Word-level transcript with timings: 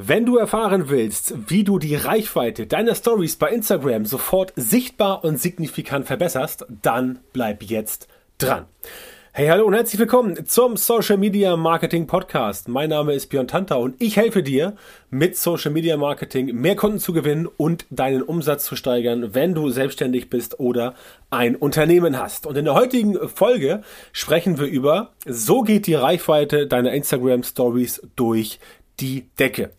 Wenn 0.00 0.26
du 0.26 0.36
erfahren 0.36 0.90
willst, 0.90 1.34
wie 1.50 1.64
du 1.64 1.80
die 1.80 1.96
Reichweite 1.96 2.68
deiner 2.68 2.94
Stories 2.94 3.34
bei 3.34 3.50
Instagram 3.50 4.06
sofort 4.06 4.52
sichtbar 4.54 5.24
und 5.24 5.40
signifikant 5.40 6.06
verbesserst, 6.06 6.66
dann 6.82 7.18
bleib 7.32 7.64
jetzt 7.64 8.06
dran. 8.38 8.66
Hey, 9.32 9.48
hallo 9.48 9.64
und 9.64 9.74
herzlich 9.74 9.98
willkommen 9.98 10.46
zum 10.46 10.76
Social 10.76 11.16
Media 11.16 11.56
Marketing 11.56 12.06
Podcast. 12.06 12.68
Mein 12.68 12.90
Name 12.90 13.12
ist 13.12 13.26
Björn 13.26 13.48
Tanta 13.48 13.74
und 13.74 14.00
ich 14.00 14.16
helfe 14.16 14.44
dir, 14.44 14.76
mit 15.10 15.36
Social 15.36 15.72
Media 15.72 15.96
Marketing 15.96 16.54
mehr 16.54 16.76
Kunden 16.76 17.00
zu 17.00 17.12
gewinnen 17.12 17.48
und 17.56 17.84
deinen 17.90 18.22
Umsatz 18.22 18.66
zu 18.66 18.76
steigern, 18.76 19.34
wenn 19.34 19.52
du 19.52 19.68
selbstständig 19.70 20.30
bist 20.30 20.60
oder 20.60 20.94
ein 21.30 21.56
Unternehmen 21.56 22.20
hast. 22.20 22.46
Und 22.46 22.56
in 22.56 22.66
der 22.66 22.74
heutigen 22.74 23.18
Folge 23.28 23.82
sprechen 24.12 24.60
wir 24.60 24.66
über, 24.66 25.10
so 25.26 25.62
geht 25.62 25.88
die 25.88 25.94
Reichweite 25.94 26.68
deiner 26.68 26.92
Instagram 26.92 27.42
Stories 27.42 28.00
durch 28.14 28.60
die 29.00 29.26
Decke. 29.40 29.72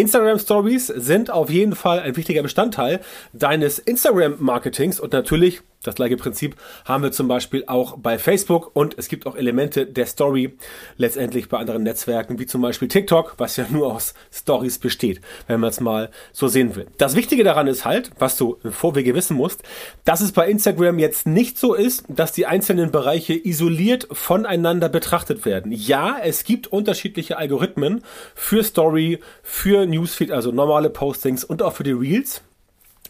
Instagram 0.00 0.38
Stories 0.38 0.86
sind 0.86 1.30
auf 1.30 1.50
jeden 1.50 1.74
Fall 1.74 2.00
ein 2.00 2.16
wichtiger 2.16 2.42
Bestandteil 2.42 3.00
deines 3.32 3.78
Instagram 3.78 4.36
Marketings 4.38 5.00
und 5.00 5.12
natürlich 5.12 5.60
das 5.82 5.94
gleiche 5.94 6.16
Prinzip 6.16 6.56
haben 6.84 7.04
wir 7.04 7.12
zum 7.12 7.28
Beispiel 7.28 7.64
auch 7.66 7.98
bei 7.98 8.18
Facebook 8.18 8.74
und 8.74 8.98
es 8.98 9.08
gibt 9.08 9.26
auch 9.26 9.36
Elemente 9.36 9.86
der 9.86 10.06
Story 10.06 10.56
letztendlich 10.96 11.48
bei 11.48 11.58
anderen 11.58 11.84
Netzwerken, 11.84 12.38
wie 12.40 12.46
zum 12.46 12.62
Beispiel 12.62 12.88
TikTok, 12.88 13.34
was 13.38 13.56
ja 13.56 13.66
nur 13.70 13.94
aus 13.94 14.14
Stories 14.32 14.78
besteht, 14.78 15.20
wenn 15.46 15.60
man 15.60 15.70
es 15.70 15.80
mal 15.80 16.10
so 16.32 16.48
sehen 16.48 16.74
will. 16.74 16.86
Das 16.98 17.14
Wichtige 17.14 17.44
daran 17.44 17.68
ist 17.68 17.84
halt, 17.84 18.10
was 18.18 18.36
du 18.36 18.58
im 18.64 18.72
Vorwege 18.72 19.14
wissen 19.14 19.36
musst, 19.36 19.62
dass 20.04 20.20
es 20.20 20.32
bei 20.32 20.48
Instagram 20.48 20.98
jetzt 20.98 21.26
nicht 21.26 21.58
so 21.58 21.74
ist, 21.74 22.04
dass 22.08 22.32
die 22.32 22.46
einzelnen 22.46 22.90
Bereiche 22.90 23.34
isoliert 23.34 24.08
voneinander 24.10 24.88
betrachtet 24.88 25.44
werden. 25.44 25.70
Ja, 25.70 26.18
es 26.22 26.42
gibt 26.42 26.66
unterschiedliche 26.66 27.38
Algorithmen 27.38 28.02
für 28.34 28.64
Story, 28.64 29.20
für 29.42 29.86
Newsfeed, 29.86 30.32
also 30.32 30.50
normale 30.50 30.90
Postings 30.90 31.44
und 31.44 31.62
auch 31.62 31.74
für 31.74 31.84
die 31.84 31.92
Reels. 31.92 32.42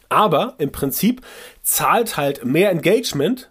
Aber 0.09 0.55
im 0.57 0.71
Prinzip 0.71 1.21
zahlt 1.61 2.17
halt 2.17 2.43
mehr 2.43 2.71
Engagement 2.71 3.49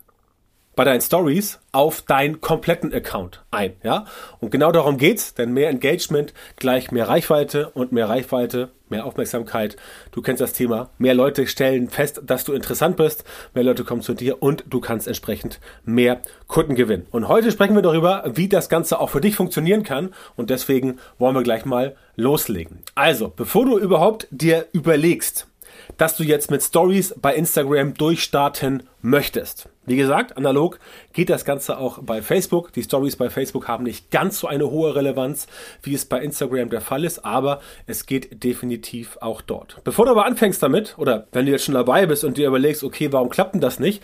bei 0.79 0.85
deinen 0.85 1.01
Stories 1.01 1.59
auf 1.73 2.03
deinen 2.03 2.41
kompletten 2.41 2.95
Account 2.95 3.43
ein, 3.51 3.73
ja? 3.83 4.05
Und 4.39 4.53
genau 4.53 4.71
darum 4.71 4.97
geht's, 4.97 5.35
denn 5.35 5.53
mehr 5.53 5.71
Engagement 5.71 6.33
gleich 6.55 6.93
mehr 6.93 7.09
Reichweite 7.09 7.71
und 7.71 7.91
mehr 7.91 8.09
Reichweite, 8.09 8.71
mehr 8.89 9.05
Aufmerksamkeit. 9.05 9.77
Du 10.13 10.23
kennst 10.23 10.41
das 10.41 10.53
Thema. 10.53 10.91
Mehr 10.97 11.15
Leute 11.15 11.49
stellen 11.49 11.89
fest, 11.89 12.23
dass 12.25 12.45
du 12.45 12.53
interessant 12.53 12.97
bist, 12.97 13.25
mehr 13.55 13.65
Leute 13.65 13.83
kommen 13.83 14.03
zu 14.03 14.15
dir 14.15 14.41
und 14.41 14.67
du 14.69 14.79
kannst 14.79 15.09
entsprechend 15.09 15.59
mehr 15.85 16.23
Kunden 16.47 16.77
gewinnen. 16.77 17.09
Und 17.11 17.27
heute 17.27 17.51
sprechen 17.51 17.75
wir 17.75 17.83
darüber, 17.83 18.23
wie 18.37 18.49
das 18.49 18.69
Ganze 18.69 19.01
auch 19.01 19.11
für 19.11 19.21
dich 19.21 19.35
funktionieren 19.35 19.83
kann 19.83 20.15
und 20.37 20.49
deswegen 20.49 21.01
wollen 21.19 21.35
wir 21.35 21.43
gleich 21.43 21.65
mal 21.65 21.97
loslegen. 22.15 22.85
Also, 22.95 23.33
bevor 23.35 23.65
du 23.65 23.79
überhaupt 23.79 24.29
dir 24.31 24.67
überlegst, 24.71 25.48
dass 25.99 26.17
du 26.17 26.23
jetzt 26.23 26.51
mit 26.51 26.63
Stories 26.63 27.15
bei 27.21 27.35
Instagram 27.35 27.95
durchstarten 27.95 28.85
möchtest. 29.03 29.69
Wie 29.85 29.97
gesagt, 29.97 30.37
analog 30.37 30.79
geht 31.13 31.31
das 31.31 31.45
Ganze 31.45 31.79
auch 31.79 31.99
bei 32.03 32.21
Facebook. 32.21 32.73
Die 32.73 32.83
Stories 32.83 33.17
bei 33.17 33.31
Facebook 33.31 33.69
haben 33.69 33.85
nicht 33.85 34.11
ganz 34.11 34.39
so 34.39 34.47
eine 34.47 34.71
hohe 34.71 34.95
Relevanz, 34.95 35.47
wie 35.83 35.95
es 35.95 36.05
bei 36.05 36.21
Instagram 36.21 36.71
der 36.71 36.81
Fall 36.81 37.05
ist, 37.05 37.25
aber 37.25 37.61
es 37.87 38.07
geht 38.07 38.45
definitiv 38.45 39.19
auch 39.21 39.41
dort. 39.41 39.83
Bevor 39.85 40.05
du 40.05 40.13
aber 40.13 40.27
anfängst 40.27 40.63
damit, 40.63 40.97
oder 40.99 41.27
wenn 41.33 41.47
du 41.47 41.53
jetzt 41.53 41.65
schon 41.65 41.75
dabei 41.75 42.07
bist 42.07 42.23
und 42.25 42.37
dir 42.37 42.49
überlegst, 42.49 42.85
okay, 42.85 43.13
warum 43.13 43.31
klappt 43.31 43.55
denn 43.55 43.61
das 43.61 43.81
nicht, 43.81 44.03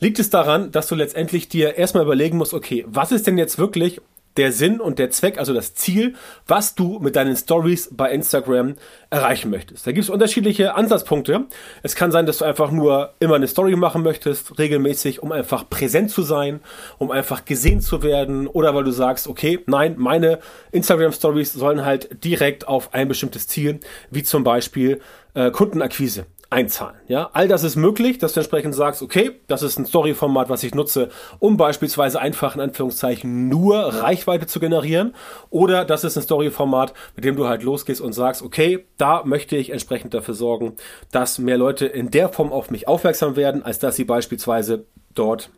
liegt 0.00 0.18
es 0.18 0.30
daran, 0.30 0.72
dass 0.72 0.88
du 0.88 0.94
letztendlich 0.94 1.48
dir 1.48 1.76
erstmal 1.76 2.04
überlegen 2.04 2.38
musst, 2.38 2.54
okay, 2.54 2.84
was 2.88 3.12
ist 3.12 3.26
denn 3.26 3.38
jetzt 3.38 3.58
wirklich 3.58 4.00
der 4.36 4.52
Sinn 4.52 4.80
und 4.80 4.98
der 4.98 5.10
Zweck, 5.10 5.38
also 5.38 5.54
das 5.54 5.74
Ziel, 5.74 6.14
was 6.46 6.74
du 6.74 6.98
mit 6.98 7.16
deinen 7.16 7.36
Stories 7.36 7.90
bei 7.92 8.10
Instagram 8.10 8.74
erreichen 9.10 9.50
möchtest. 9.50 9.86
Da 9.86 9.92
gibt 9.92 10.04
es 10.04 10.10
unterschiedliche 10.10 10.74
Ansatzpunkte. 10.74 11.46
Es 11.82 11.94
kann 11.94 12.12
sein, 12.12 12.26
dass 12.26 12.38
du 12.38 12.44
einfach 12.44 12.70
nur 12.70 13.14
immer 13.20 13.36
eine 13.36 13.48
Story 13.48 13.76
machen 13.76 14.02
möchtest, 14.02 14.58
regelmäßig, 14.58 15.22
um 15.22 15.32
einfach 15.32 15.68
präsent 15.68 16.10
zu 16.10 16.22
sein, 16.22 16.60
um 16.98 17.10
einfach 17.10 17.44
gesehen 17.44 17.80
zu 17.80 18.02
werden 18.02 18.46
oder 18.46 18.74
weil 18.74 18.84
du 18.84 18.90
sagst, 18.90 19.28
okay, 19.28 19.60
nein, 19.66 19.94
meine 19.98 20.38
Instagram 20.72 21.12
Stories 21.12 21.52
sollen 21.52 21.84
halt 21.84 22.24
direkt 22.24 22.68
auf 22.68 22.94
ein 22.94 23.08
bestimmtes 23.08 23.48
Ziel, 23.48 23.80
wie 24.10 24.22
zum 24.22 24.44
Beispiel 24.44 25.00
äh, 25.34 25.50
Kundenakquise 25.50 26.26
einzahlen. 26.50 26.96
Ja, 27.08 27.30
all 27.32 27.48
das 27.48 27.64
ist 27.64 27.76
möglich, 27.76 28.18
dass 28.18 28.34
du 28.34 28.40
entsprechend 28.40 28.74
sagst, 28.74 29.02
okay, 29.02 29.40
das 29.48 29.62
ist 29.62 29.78
ein 29.78 29.86
Story-Format, 29.86 30.48
was 30.48 30.62
ich 30.62 30.74
nutze, 30.74 31.08
um 31.38 31.56
beispielsweise 31.56 32.20
einfach 32.20 32.54
in 32.54 32.60
Anführungszeichen 32.60 33.48
nur 33.48 33.76
Reichweite 33.76 34.46
zu 34.46 34.60
generieren. 34.60 35.14
Oder 35.50 35.84
das 35.84 36.04
ist 36.04 36.16
ein 36.16 36.22
Story-Format, 36.22 36.94
mit 37.16 37.24
dem 37.24 37.36
du 37.36 37.48
halt 37.48 37.62
losgehst 37.62 38.00
und 38.00 38.12
sagst, 38.12 38.42
okay, 38.42 38.86
da 38.96 39.24
möchte 39.24 39.56
ich 39.56 39.70
entsprechend 39.70 40.14
dafür 40.14 40.34
sorgen, 40.34 40.76
dass 41.10 41.38
mehr 41.38 41.58
Leute 41.58 41.86
in 41.86 42.10
der 42.10 42.28
Form 42.28 42.52
auf 42.52 42.70
mich 42.70 42.86
aufmerksam 42.86 43.36
werden, 43.36 43.64
als 43.64 43.78
dass 43.78 43.96
sie 43.96 44.04
beispielsweise 44.04 44.84
dort 45.14 45.50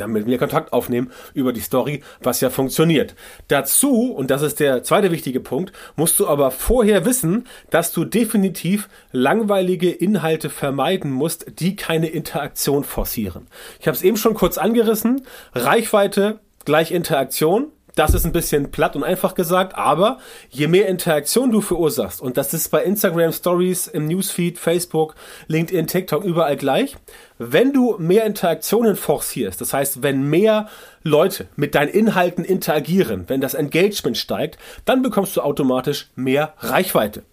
dann 0.00 0.12
mit 0.12 0.26
mir 0.26 0.38
Kontakt 0.38 0.72
aufnehmen 0.72 1.10
über 1.34 1.52
die 1.52 1.60
Story, 1.60 2.02
was 2.22 2.40
ja 2.40 2.50
funktioniert. 2.50 3.14
Dazu, 3.48 4.12
und 4.12 4.30
das 4.30 4.42
ist 4.42 4.60
der 4.60 4.82
zweite 4.82 5.10
wichtige 5.10 5.40
Punkt, 5.40 5.72
musst 5.96 6.18
du 6.20 6.26
aber 6.26 6.50
vorher 6.50 7.04
wissen, 7.04 7.46
dass 7.70 7.92
du 7.92 8.04
definitiv 8.04 8.88
langweilige 9.12 9.90
Inhalte 9.90 10.50
vermeiden 10.50 11.10
musst, 11.10 11.60
die 11.60 11.76
keine 11.76 12.08
Interaktion 12.08 12.84
forcieren. 12.84 13.46
Ich 13.80 13.86
habe 13.86 13.96
es 13.96 14.02
eben 14.02 14.16
schon 14.16 14.34
kurz 14.34 14.58
angerissen. 14.58 15.22
Reichweite 15.54 16.40
gleich 16.64 16.92
Interaktion. 16.92 17.72
Das 17.98 18.14
ist 18.14 18.24
ein 18.24 18.30
bisschen 18.30 18.70
platt 18.70 18.94
und 18.94 19.02
einfach 19.02 19.34
gesagt, 19.34 19.74
aber 19.76 20.18
je 20.50 20.68
mehr 20.68 20.86
Interaktion 20.86 21.50
du 21.50 21.60
verursachst, 21.60 22.20
und 22.20 22.36
das 22.36 22.54
ist 22.54 22.68
bei 22.68 22.84
Instagram 22.84 23.32
Stories, 23.32 23.88
im 23.88 24.06
Newsfeed, 24.06 24.56
Facebook, 24.56 25.16
LinkedIn, 25.48 25.88
TikTok 25.88 26.22
überall 26.22 26.56
gleich, 26.56 26.96
wenn 27.38 27.72
du 27.72 27.96
mehr 27.98 28.24
Interaktionen 28.24 28.94
forcierst, 28.94 29.60
das 29.60 29.72
heißt, 29.72 30.00
wenn 30.00 30.22
mehr 30.22 30.68
Leute 31.02 31.48
mit 31.56 31.74
deinen 31.74 31.88
Inhalten 31.88 32.44
interagieren, 32.44 33.24
wenn 33.26 33.40
das 33.40 33.54
Engagement 33.54 34.16
steigt, 34.16 34.58
dann 34.84 35.02
bekommst 35.02 35.36
du 35.36 35.40
automatisch 35.40 36.08
mehr 36.14 36.54
Reichweite. 36.58 37.24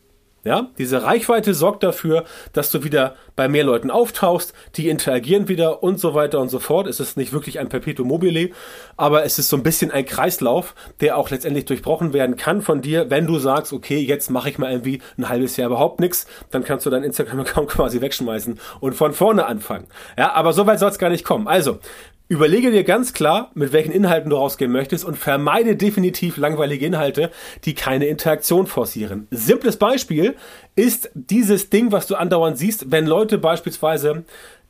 Ja, 0.46 0.70
diese 0.78 1.02
Reichweite 1.02 1.56
sorgt 1.56 1.82
dafür, 1.82 2.24
dass 2.54 2.70
du 2.70 2.84
wieder 2.84 3.16
bei 3.36 3.48
mehr 3.48 3.64
Leuten 3.64 3.90
auftauchst, 3.90 4.54
die 4.76 4.90
interagieren 4.90 5.48
wieder 5.48 5.82
und 5.82 6.00
so 6.00 6.14
weiter 6.14 6.40
und 6.40 6.50
so 6.50 6.60
fort. 6.60 6.86
Es 6.86 7.00
ist 7.00 7.18
nicht 7.18 7.34
wirklich 7.34 7.58
ein 7.58 7.68
Perpetuum 7.68 8.08
mobile, 8.08 8.52
aber 8.96 9.26
es 9.26 9.40
ist 9.40 9.50
so 9.50 9.58
ein 9.58 9.64
bisschen 9.64 9.90
ein 9.90 10.06
Kreislauf, 10.06 10.76
der 11.02 11.18
auch 11.18 11.32
letztendlich 11.32 11.66
durchbrochen 11.66 12.14
werden 12.14 12.36
kann 12.38 12.62
von 12.62 12.82
dir, 12.82 13.10
wenn 13.10 13.26
du 13.26 13.40
sagst, 13.40 13.74
okay, 13.74 13.98
jetzt 13.98 14.30
mache 14.30 14.50
ich 14.50 14.60
mal 14.60 14.72
irgendwie 14.72 15.02
ein 15.18 15.30
halbes 15.30 15.58
Jahr 15.58 15.70
überhaupt 15.70 16.00
nichts, 16.00 16.28
dann 16.52 16.64
kannst 16.64 16.86
du 16.86 16.92
deinen 16.92 17.06
Instagram-Account 17.06 17.70
quasi 17.72 18.00
wegschmeißen 18.00 18.60
und 18.82 18.94
von 18.94 19.14
vorne 19.14 19.48
anfangen. 19.48 19.88
Ja, 20.16 20.34
aber 20.34 20.54
so 20.54 20.68
weit 20.68 20.78
soll 20.78 20.92
es 20.92 21.00
gar 21.00 21.10
nicht 21.10 21.26
kommen. 21.26 21.48
Also, 21.48 21.80
Überlege 22.28 22.72
dir 22.72 22.84
ganz 22.84 23.14
klar, 23.14 23.52
mit 23.54 23.72
welchen 23.72 23.92
Inhalten 23.92 24.32
du 24.32 24.36
rausgehen 24.36 24.72
möchtest 24.72 25.06
und 25.06 25.16
vermeide 25.16 25.76
definitiv 25.76 26.38
langweilige 26.38 26.86
Inhalte, 26.86 27.30
die 27.66 27.76
keine 27.76 28.08
Interaktion 28.08 28.66
forcieren. 28.66 29.28
Simples 29.30 29.78
Beispiel 29.78 30.36
ist 30.76 31.12
dieses 31.14 31.70
Ding, 31.70 31.92
was 31.92 32.08
du 32.08 32.16
andauernd 32.16 32.58
siehst, 32.58 32.92
wenn 32.92 33.06
Leute 33.06 33.38
beispielsweise 33.38 34.24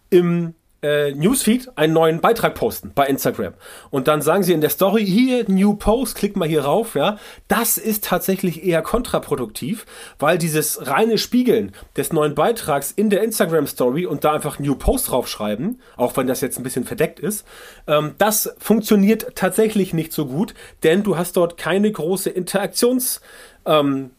im 0.09 0.53
äh, 0.85 1.13
Newsfeed 1.13 1.71
einen 1.75 1.93
neuen 1.93 2.21
Beitrag 2.21 2.53
posten 2.53 2.91
bei 2.93 3.07
Instagram. 3.07 3.53
Und 3.89 4.07
dann 4.07 4.21
sagen 4.21 4.43
sie 4.43 4.53
in 4.53 4.61
der 4.61 4.69
Story, 4.69 5.03
hier, 5.03 5.45
New 5.49 5.73
Post, 5.73 6.15
klick 6.15 6.35
mal 6.35 6.47
hier 6.47 6.63
rauf, 6.63 6.93
ja. 6.93 7.17
Das 7.47 7.77
ist 7.77 8.03
tatsächlich 8.03 8.63
eher 8.63 8.83
kontraproduktiv, 8.83 9.87
weil 10.19 10.37
dieses 10.37 10.85
reine 10.85 11.17
Spiegeln 11.17 11.71
des 11.97 12.13
neuen 12.13 12.35
Beitrags 12.35 12.91
in 12.91 13.09
der 13.09 13.23
Instagram 13.23 13.65
Story 13.65 14.05
und 14.05 14.23
da 14.23 14.33
einfach 14.33 14.59
New 14.59 14.75
Post 14.75 15.09
draufschreiben, 15.09 15.81
auch 15.97 16.15
wenn 16.17 16.27
das 16.27 16.41
jetzt 16.41 16.57
ein 16.57 16.63
bisschen 16.63 16.85
verdeckt 16.85 17.19
ist, 17.19 17.45
ähm, 17.87 18.13
das 18.19 18.55
funktioniert 18.59 19.35
tatsächlich 19.35 19.93
nicht 19.93 20.13
so 20.13 20.27
gut, 20.27 20.53
denn 20.83 21.01
du 21.01 21.17
hast 21.17 21.35
dort 21.35 21.57
keine 21.57 21.91
große 21.91 22.29
Interaktions- 22.29 23.21
ähm, 23.65 24.11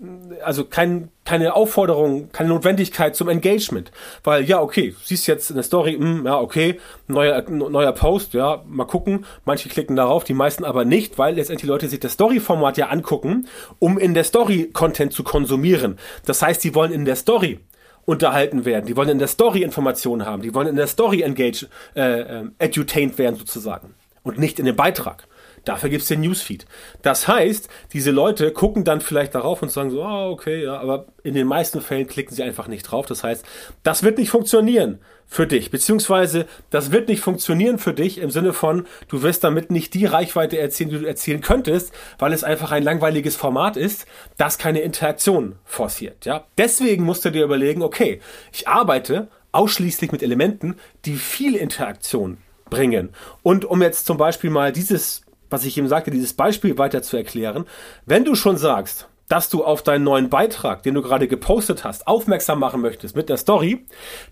also 0.44 0.64
kein, 0.64 1.10
keine 1.24 1.54
Aufforderung, 1.54 2.30
keine 2.32 2.48
Notwendigkeit 2.50 3.14
zum 3.14 3.28
Engagement. 3.28 3.90
Weil, 4.24 4.44
ja, 4.44 4.60
okay, 4.60 4.94
siehst 5.02 5.26
jetzt 5.26 5.50
eine 5.50 5.62
Story, 5.62 5.96
mh, 5.98 6.18
hm, 6.18 6.26
ja, 6.26 6.38
okay, 6.38 6.80
neuer, 7.06 7.42
neuer 7.50 7.92
Post, 7.92 8.34
ja, 8.34 8.62
mal 8.66 8.84
gucken. 8.84 9.24
Manche 9.44 9.68
klicken 9.68 9.96
darauf, 9.96 10.24
die 10.24 10.34
meisten 10.34 10.64
aber 10.64 10.84
nicht, 10.84 11.18
weil 11.18 11.34
letztendlich 11.34 11.62
die 11.62 11.68
Leute 11.68 11.88
sich 11.88 12.00
das 12.00 12.12
Story-Format 12.12 12.76
ja 12.76 12.88
angucken, 12.88 13.48
um 13.78 13.98
in 13.98 14.14
der 14.14 14.24
Story 14.24 14.70
Content 14.72 15.12
zu 15.12 15.24
konsumieren. 15.24 15.98
Das 16.24 16.42
heißt, 16.42 16.60
sie 16.60 16.74
wollen 16.74 16.92
in 16.92 17.04
der 17.04 17.16
Story 17.16 17.60
unterhalten 18.04 18.64
werden. 18.64 18.86
Die 18.86 18.96
wollen 18.96 19.08
in 19.08 19.18
der 19.18 19.28
Story 19.28 19.62
Informationen 19.62 20.24
haben. 20.24 20.42
Die 20.42 20.54
wollen 20.54 20.68
in 20.68 20.76
der 20.76 20.86
Story 20.86 21.22
engage, 21.22 21.66
äh, 21.94 22.20
äh, 22.20 22.44
edutained 22.58 23.18
werden 23.18 23.36
sozusagen. 23.36 23.94
Und 24.22 24.38
nicht 24.38 24.58
in 24.58 24.64
dem 24.64 24.76
Beitrag. 24.76 25.26
Dafür 25.66 25.90
gibt's 25.90 26.06
den 26.06 26.20
Newsfeed. 26.20 26.64
Das 27.02 27.26
heißt, 27.26 27.68
diese 27.92 28.12
Leute 28.12 28.52
gucken 28.52 28.84
dann 28.84 29.00
vielleicht 29.00 29.34
darauf 29.34 29.62
und 29.62 29.70
sagen 29.70 29.90
so, 29.90 30.02
ah, 30.02 30.30
okay, 30.30 30.62
ja, 30.62 30.78
aber 30.78 31.06
in 31.24 31.34
den 31.34 31.48
meisten 31.48 31.80
Fällen 31.80 32.06
klicken 32.06 32.34
sie 32.34 32.44
einfach 32.44 32.68
nicht 32.68 32.84
drauf. 32.84 33.06
Das 33.06 33.24
heißt, 33.24 33.44
das 33.82 34.04
wird 34.04 34.16
nicht 34.16 34.30
funktionieren 34.30 35.00
für 35.26 35.48
dich, 35.48 35.72
beziehungsweise 35.72 36.46
das 36.70 36.92
wird 36.92 37.08
nicht 37.08 37.20
funktionieren 37.20 37.80
für 37.80 37.92
dich 37.92 38.18
im 38.18 38.30
Sinne 38.30 38.52
von, 38.52 38.86
du 39.08 39.22
wirst 39.22 39.42
damit 39.42 39.72
nicht 39.72 39.92
die 39.94 40.06
Reichweite 40.06 40.56
erzielen, 40.56 40.90
die 40.90 41.00
du 41.00 41.04
erzielen 41.04 41.40
könntest, 41.40 41.92
weil 42.20 42.32
es 42.32 42.44
einfach 42.44 42.70
ein 42.70 42.84
langweiliges 42.84 43.34
Format 43.34 43.76
ist, 43.76 44.06
das 44.36 44.58
keine 44.58 44.82
Interaktion 44.82 45.56
forciert. 45.64 46.26
Ja, 46.26 46.44
deswegen 46.58 47.02
musst 47.02 47.24
du 47.24 47.30
dir 47.30 47.42
überlegen, 47.42 47.82
okay, 47.82 48.20
ich 48.52 48.68
arbeite 48.68 49.26
ausschließlich 49.50 50.12
mit 50.12 50.22
Elementen, 50.22 50.76
die 51.06 51.16
viel 51.16 51.56
Interaktion 51.56 52.38
bringen. 52.70 53.10
Und 53.42 53.64
um 53.64 53.82
jetzt 53.82 54.06
zum 54.06 54.18
Beispiel 54.18 54.50
mal 54.50 54.70
dieses, 54.70 55.25
was 55.50 55.64
ich 55.64 55.76
eben 55.78 55.88
sagte, 55.88 56.10
dieses 56.10 56.32
Beispiel 56.32 56.78
weiter 56.78 57.02
zu 57.02 57.16
erklären, 57.16 57.64
wenn 58.04 58.24
du 58.24 58.34
schon 58.34 58.56
sagst, 58.56 59.08
dass 59.28 59.48
du 59.48 59.64
auf 59.64 59.82
deinen 59.82 60.04
neuen 60.04 60.30
Beitrag, 60.30 60.82
den 60.82 60.94
du 60.94 61.02
gerade 61.02 61.26
gepostet 61.26 61.84
hast, 61.84 62.06
aufmerksam 62.06 62.60
machen 62.60 62.80
möchtest 62.80 63.16
mit 63.16 63.28
der 63.28 63.36
Story, 63.36 63.84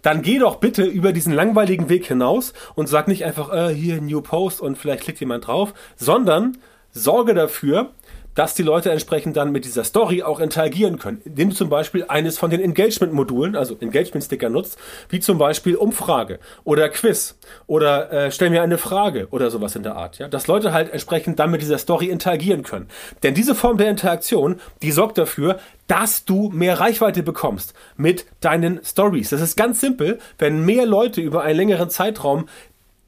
dann 0.03 0.23
geh 0.23 0.39
doch 0.39 0.57
bitte 0.57 0.85
über 0.85 1.13
diesen 1.13 1.33
langweiligen 1.33 1.89
Weg 1.89 2.07
hinaus 2.07 2.53
und 2.75 2.89
sag 2.89 3.09
nicht 3.09 3.25
einfach, 3.25 3.53
äh, 3.53 3.75
hier 3.75 4.01
New 4.01 4.21
Post 4.21 4.61
und 4.61 4.79
vielleicht 4.79 5.03
klickt 5.03 5.21
jemand 5.21 5.47
drauf, 5.47 5.75
sondern 5.97 6.59
sorge 6.93 7.35
dafür, 7.35 7.91
dass 8.35 8.55
die 8.55 8.63
Leute 8.63 8.91
entsprechend 8.91 9.37
dann 9.37 9.53
mit 9.53 9.65
dieser 9.65 9.85
Story 9.85 10.23
auch 10.23 10.41
interagieren 10.41 10.99
können. 10.99 11.21
Indem 11.25 11.51
du 11.51 11.57
zum 11.57 11.69
Beispiel 11.69 12.05
eines 12.09 12.39
von 12.39 12.51
den 12.51 12.61
Engagement-Modulen, 12.61 13.57
also 13.57 13.77
Engagement-Sticker 13.79 14.51
nutzt, 14.51 14.79
wie 15.09 15.21
zum 15.21 15.39
Beispiel 15.39 15.77
Umfrage 15.77 16.39
oder 16.65 16.89
Quiz 16.89 17.39
oder 17.67 18.13
äh, 18.13 18.31
stell 18.31 18.51
mir 18.51 18.63
eine 18.63 18.79
Frage 18.79 19.29
oder 19.31 19.51
sowas 19.51 19.77
in 19.77 19.83
der 19.83 19.97
Art. 19.97 20.19
Ja? 20.19 20.29
Dass 20.29 20.47
Leute 20.47 20.73
halt 20.73 20.93
entsprechend 20.93 21.39
dann 21.39 21.51
mit 21.51 21.63
dieser 21.63 21.79
Story 21.79 22.07
interagieren 22.07 22.63
können. 22.63 22.89
Denn 23.23 23.35
diese 23.35 23.55
Form 23.55 23.79
der 23.79 23.91
Interaktion, 23.91 24.61
die 24.83 24.91
sorgt 24.91 25.19
dafür, 25.19 25.59
dass 25.87 26.25
du 26.25 26.51
mehr 26.51 26.81
Reichweite 26.81 27.23
bekommst 27.23 27.75
mit 27.97 28.27
deinen 28.41 28.81
Stories. 28.85 29.31
Das 29.31 29.41
ist 29.41 29.57
ganz 29.57 29.81
simpel, 29.81 30.19
wenn 30.39 30.65
mehr 30.65 30.87
Leute 30.87 31.21
über 31.21 31.43
einen 31.43 31.57
längeren 31.57 31.91
Zeitraum 31.91 32.49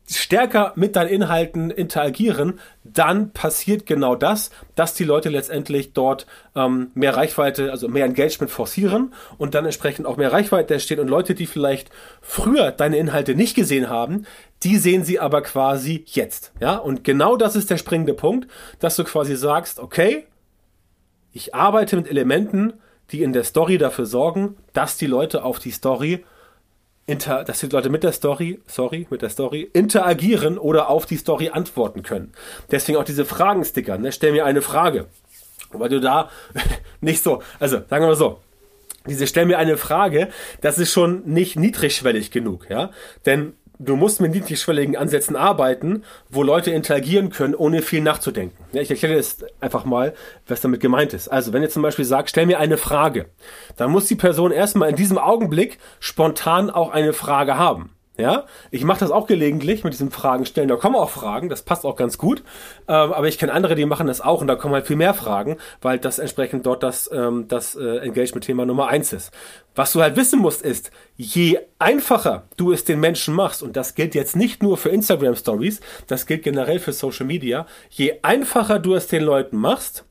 stärker 0.09 0.73
mit 0.77 0.95
deinen 0.95 1.09
Inhalten 1.09 1.71
interagieren, 1.71 2.61
dann 2.85 3.33
passiert 3.33 3.87
genau 3.87 4.15
das, 4.15 4.51
dass 4.77 4.95
die 4.95 5.05
Leute 5.05 5.29
letztendlich 5.29 5.93
dort 5.93 6.27
ähm, 6.55 6.91
mehr 6.95 7.17
Reichweite, 7.17 7.73
also 7.73 7.89
mehr 7.89 8.05
Engagement 8.05 8.51
forcieren 8.51 9.13
und 9.39 9.55
dann 9.55 9.65
entsprechend 9.65 10.07
auch 10.07 10.17
mehr 10.17 10.33
Reichweite 10.33 10.75
entsteht 10.75 11.01
und 11.01 11.09
Leute, 11.09 11.35
die 11.35 11.47
vielleicht 11.47 11.91
früher 12.21 12.71
deine 12.71 12.99
Inhalte 12.99 13.35
nicht 13.35 13.57
gesehen 13.57 13.89
haben, 13.89 14.27
die 14.63 14.77
sehen 14.77 15.05
sie 15.05 15.19
aber 15.19 15.43
quasi 15.43 16.05
jetzt. 16.07 16.53
Ja, 16.61 16.77
und 16.77 17.03
genau 17.03 17.37
das 17.37 17.57
ist 17.57 17.71
der 17.71 17.79
springende 17.79 18.15
Punkt, 18.15 18.49
dass 18.79 18.97
du 18.97 19.05
quasi 19.05 19.35
sagst, 19.35 19.81
okay, 19.81 20.27
ich 21.33 21.55
arbeite 21.55 21.97
mit 21.97 22.09
Elementen, 22.09 22.75
die 23.11 23.23
in 23.23 23.33
der 23.33 23.45
Story 23.45 23.79
dafür 23.79 24.07
sorgen, 24.07 24.57
dass 24.73 24.97
die 24.97 25.07
Leute 25.07 25.45
auf 25.45 25.59
die 25.59 25.71
Story 25.71 26.25
inter, 27.07 27.45
dass 27.45 27.61
die 27.61 27.69
Leute 27.69 27.89
mit 27.89 28.03
der 28.03 28.13
Story, 28.13 28.61
sorry, 28.67 29.07
mit 29.11 29.23
der 29.23 29.31
Story 29.31 29.69
interagieren 29.73 30.59
oder 30.59 30.91
auf 30.91 31.07
die 31.07 31.17
Story 31.17 31.51
antworten 31.51 32.03
können. 32.03 32.33
Deswegen 32.71 32.99
auch 32.99 33.05
diese 33.05 33.25
Fragensticker, 33.25 33.97
ne? 33.99 34.13
Stell 34.13 34.33
mir 34.33 34.45
eine 34.45 34.63
Frage. 34.63 35.07
Weil 35.71 35.89
du 35.89 36.01
da 36.01 36.31
nicht 37.01 37.23
so, 37.23 37.43
also 37.61 37.77
sagen 37.77 38.05
wir 38.05 38.09
mal 38.09 38.17
so, 38.17 38.41
diese 39.07 39.27
Stell 39.27 39.47
mir 39.47 39.59
eine 39.59 39.77
Frage, 39.77 40.29
das 40.61 40.79
ist 40.79 40.93
schon 40.93 41.23
nicht 41.25 41.57
niedrigschwellig 41.57 42.31
genug, 42.31 42.69
ja? 42.69 42.91
Denn 43.25 43.55
du 43.79 43.97
musst 43.97 44.21
mit 44.21 44.33
niedrigschwelligen 44.33 44.97
Ansätzen 44.97 45.37
arbeiten, 45.37 46.05
wo 46.29 46.43
Leute 46.43 46.71
interagieren 46.71 47.31
können, 47.31 47.55
ohne 47.55 47.83
viel 47.83 48.01
nachzudenken. 48.01 48.65
Ja, 48.73 48.83
ich 48.83 48.91
erkläre 48.91 49.15
jetzt 49.15 49.45
einfach 49.61 49.85
mal, 49.85 50.15
was 50.47 50.61
damit 50.61 50.81
gemeint 50.81 51.13
ist. 51.15 51.29
Also, 51.29 51.53
wenn 51.53 51.63
ihr 51.63 51.71
zum 51.71 51.83
Beispiel 51.83 52.05
sagt, 52.05 52.31
stell 52.31 52.47
mir 52.47 52.59
eine 52.59 52.77
Frage, 52.77 53.27
dann 53.77 53.91
muss 53.91 54.07
die 54.07 54.15
Person 54.15 54.53
erstmal 54.53 54.91
in 54.91 54.97
diesem 54.97 55.19
Augenblick 55.19 55.79
spontan 56.01 56.71
auch 56.71 56.91
eine 56.91 57.13
Frage 57.13 57.59
haben. 57.59 57.96
Ja, 58.19 58.47
ich 58.71 58.83
mache 58.83 59.01
das 59.01 59.11
auch 59.11 59.27
gelegentlich 59.27 59.85
mit 59.85 59.93
diesen 59.93 60.11
Fragen 60.11 60.47
stellen. 60.47 60.69
Da 60.69 60.77
kommen 60.77 60.97
auch 60.97 61.11
Fragen, 61.11 61.51
das 61.51 61.63
passt 61.63 61.85
auch 61.85 61.97
ganz 61.97 62.17
gut. 62.17 62.43
Ähm, 62.89 63.13
aber 63.13 63.29
ich 63.29 63.37
kenne 63.37 63.53
andere, 63.53 63.75
die 63.75 63.85
machen 63.85 64.07
das 64.07 64.23
auch 64.23 64.41
und 64.41 64.47
da 64.47 64.55
kommen 64.55 64.73
halt 64.73 64.87
viel 64.87 64.97
mehr 64.97 65.13
Fragen, 65.13 65.59
weil 65.83 65.99
das 65.99 66.19
entsprechend 66.19 66.65
dort 66.65 66.83
das, 66.83 67.11
ähm, 67.13 67.47
das 67.49 67.75
äh, 67.75 67.99
Engagement-Thema 67.99 68.65
Nummer 68.65 68.89
eins 68.89 69.13
ist. 69.13 69.33
Was 69.75 69.93
du 69.93 70.01
halt 70.01 70.17
wissen 70.17 70.39
musst, 70.39 70.63
ist, 70.63 70.91
je 71.17 71.59
einfacher 71.79 72.45
du 72.57 72.73
es 72.73 72.85
den 72.85 73.01
Menschen 73.01 73.35
machst, 73.35 73.63
und 73.63 73.77
das 73.77 73.95
gilt 73.95 74.15
jetzt 74.15 74.35
nicht 74.35 74.63
nur 74.63 74.79
für 74.79 74.89
Instagram 74.89 75.37
Stories, 75.37 75.81
das 76.07 76.25
gilt 76.25 76.43
generell 76.43 76.79
für 76.79 76.95
Social 76.95 77.27
Media, 77.27 77.67
je 77.91 78.15
einfacher 78.23 78.79
du 78.79 78.95
es 78.95 79.09
den 79.09 79.25
Leuten 79.25 79.59
machst, 79.59 80.07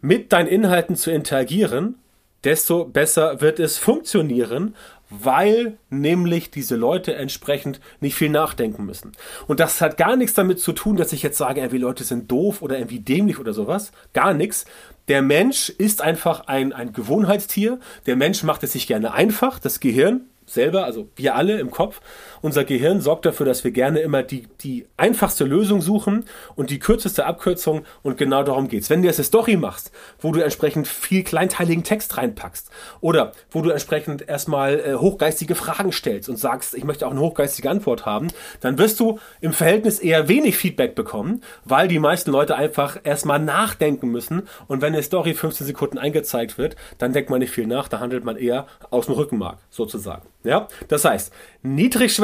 mit 0.00 0.32
deinen 0.32 0.46
Inhalten 0.46 0.94
zu 0.94 1.10
interagieren, 1.10 1.96
desto 2.44 2.84
besser 2.84 3.40
wird 3.40 3.58
es 3.60 3.78
funktionieren 3.78 4.74
weil 5.20 5.78
nämlich 5.90 6.50
diese 6.50 6.76
Leute 6.76 7.14
entsprechend 7.14 7.80
nicht 8.00 8.14
viel 8.14 8.30
nachdenken 8.30 8.84
müssen. 8.84 9.12
Und 9.46 9.60
das 9.60 9.80
hat 9.80 9.96
gar 9.96 10.16
nichts 10.16 10.34
damit 10.34 10.60
zu 10.60 10.72
tun, 10.72 10.96
dass 10.96 11.12
ich 11.12 11.22
jetzt 11.22 11.38
sage, 11.38 11.60
irgendwie 11.60 11.78
Leute 11.78 12.04
sind 12.04 12.30
doof 12.30 12.62
oder 12.62 12.78
irgendwie 12.78 13.00
dämlich 13.00 13.38
oder 13.38 13.52
sowas. 13.52 13.92
Gar 14.14 14.34
nichts. 14.34 14.64
Der 15.08 15.22
Mensch 15.22 15.68
ist 15.68 16.00
einfach 16.00 16.46
ein, 16.46 16.72
ein 16.72 16.92
Gewohnheitstier. 16.92 17.78
Der 18.06 18.16
Mensch 18.16 18.42
macht 18.42 18.62
es 18.62 18.72
sich 18.72 18.86
gerne 18.86 19.12
einfach. 19.12 19.58
Das 19.58 19.80
Gehirn 19.80 20.22
selber, 20.46 20.84
also 20.84 21.08
wir 21.16 21.34
alle 21.34 21.58
im 21.58 21.70
Kopf, 21.70 22.00
unser 22.42 22.64
Gehirn 22.64 23.00
sorgt 23.00 23.24
dafür, 23.24 23.46
dass 23.46 23.64
wir 23.64 23.70
gerne 23.70 24.00
immer 24.00 24.22
die, 24.22 24.46
die 24.60 24.86
einfachste 24.96 25.44
Lösung 25.44 25.80
suchen 25.80 26.24
und 26.56 26.70
die 26.70 26.78
kürzeste 26.78 27.24
Abkürzung 27.24 27.84
und 28.02 28.18
genau 28.18 28.42
darum 28.42 28.68
geht's. 28.68 28.90
Wenn 28.90 29.00
du 29.00 29.08
jetzt 29.08 29.18
eine 29.18 29.24
Story 29.24 29.56
machst, 29.56 29.92
wo 30.20 30.32
du 30.32 30.40
entsprechend 30.40 30.88
viel 30.88 31.22
kleinteiligen 31.22 31.84
Text 31.84 32.16
reinpackst 32.18 32.70
oder 33.00 33.32
wo 33.50 33.62
du 33.62 33.70
entsprechend 33.70 34.28
erstmal 34.28 34.80
äh, 34.80 34.94
hochgeistige 34.94 35.54
Fragen 35.54 35.92
stellst 35.92 36.28
und 36.28 36.36
sagst, 36.36 36.74
ich 36.74 36.84
möchte 36.84 37.06
auch 37.06 37.12
eine 37.12 37.20
hochgeistige 37.20 37.70
Antwort 37.70 38.04
haben, 38.04 38.28
dann 38.60 38.76
wirst 38.76 39.00
du 39.00 39.18
im 39.40 39.52
Verhältnis 39.52 40.00
eher 40.00 40.28
wenig 40.28 40.56
Feedback 40.56 40.94
bekommen, 40.94 41.42
weil 41.64 41.88
die 41.88 42.00
meisten 42.00 42.30
Leute 42.32 42.56
einfach 42.56 42.98
erstmal 43.04 43.38
nachdenken 43.38 44.08
müssen 44.08 44.42
und 44.66 44.82
wenn 44.82 44.92
eine 44.92 45.02
Story 45.02 45.34
15 45.34 45.66
Sekunden 45.66 45.98
eingezeigt 45.98 46.58
wird, 46.58 46.76
dann 46.98 47.12
denkt 47.12 47.30
man 47.30 47.38
nicht 47.38 47.52
viel 47.52 47.66
nach, 47.66 47.88
da 47.88 48.00
handelt 48.00 48.24
man 48.24 48.36
eher 48.36 48.66
aus 48.90 49.06
dem 49.06 49.14
Rückenmark 49.14 49.58
sozusagen. 49.70 50.26
Ja, 50.44 50.66
das 50.88 51.04
heißt, 51.04 51.32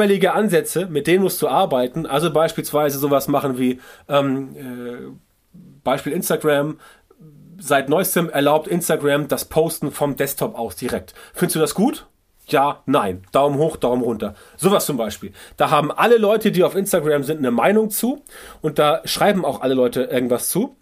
niedrigschwellige 0.09 0.33
Ansätze, 0.33 0.87
mit 0.87 1.07
denen 1.07 1.23
musst 1.23 1.41
du 1.41 1.47
arbeiten, 1.47 2.05
also 2.05 2.31
beispielsweise 2.31 2.97
sowas 2.97 3.27
machen 3.27 3.57
wie 3.57 3.79
ähm, 4.07 4.55
äh, 4.55 5.61
Beispiel 5.83 6.13
Instagram, 6.13 6.79
seit 7.59 7.89
neuestem 7.89 8.29
erlaubt 8.29 8.67
Instagram 8.67 9.27
das 9.27 9.45
Posten 9.45 9.91
vom 9.91 10.15
Desktop 10.15 10.57
aus 10.57 10.75
direkt. 10.75 11.13
Findest 11.33 11.55
du 11.55 11.59
das 11.59 11.75
gut? 11.75 12.07
Ja, 12.47 12.81
nein. 12.87 13.21
Daumen 13.31 13.59
hoch, 13.59 13.75
Daumen 13.75 14.01
runter. 14.01 14.33
Sowas 14.57 14.85
zum 14.85 14.97
Beispiel. 14.97 15.33
Da 15.57 15.69
haben 15.69 15.91
alle 15.91 16.17
Leute, 16.17 16.51
die 16.51 16.63
auf 16.63 16.75
Instagram 16.75 17.23
sind, 17.23 17.37
eine 17.37 17.51
Meinung 17.51 17.91
zu 17.91 18.23
und 18.61 18.79
da 18.79 19.01
schreiben 19.05 19.45
auch 19.45 19.61
alle 19.61 19.75
Leute 19.75 20.03
irgendwas 20.03 20.49
zu. 20.49 20.75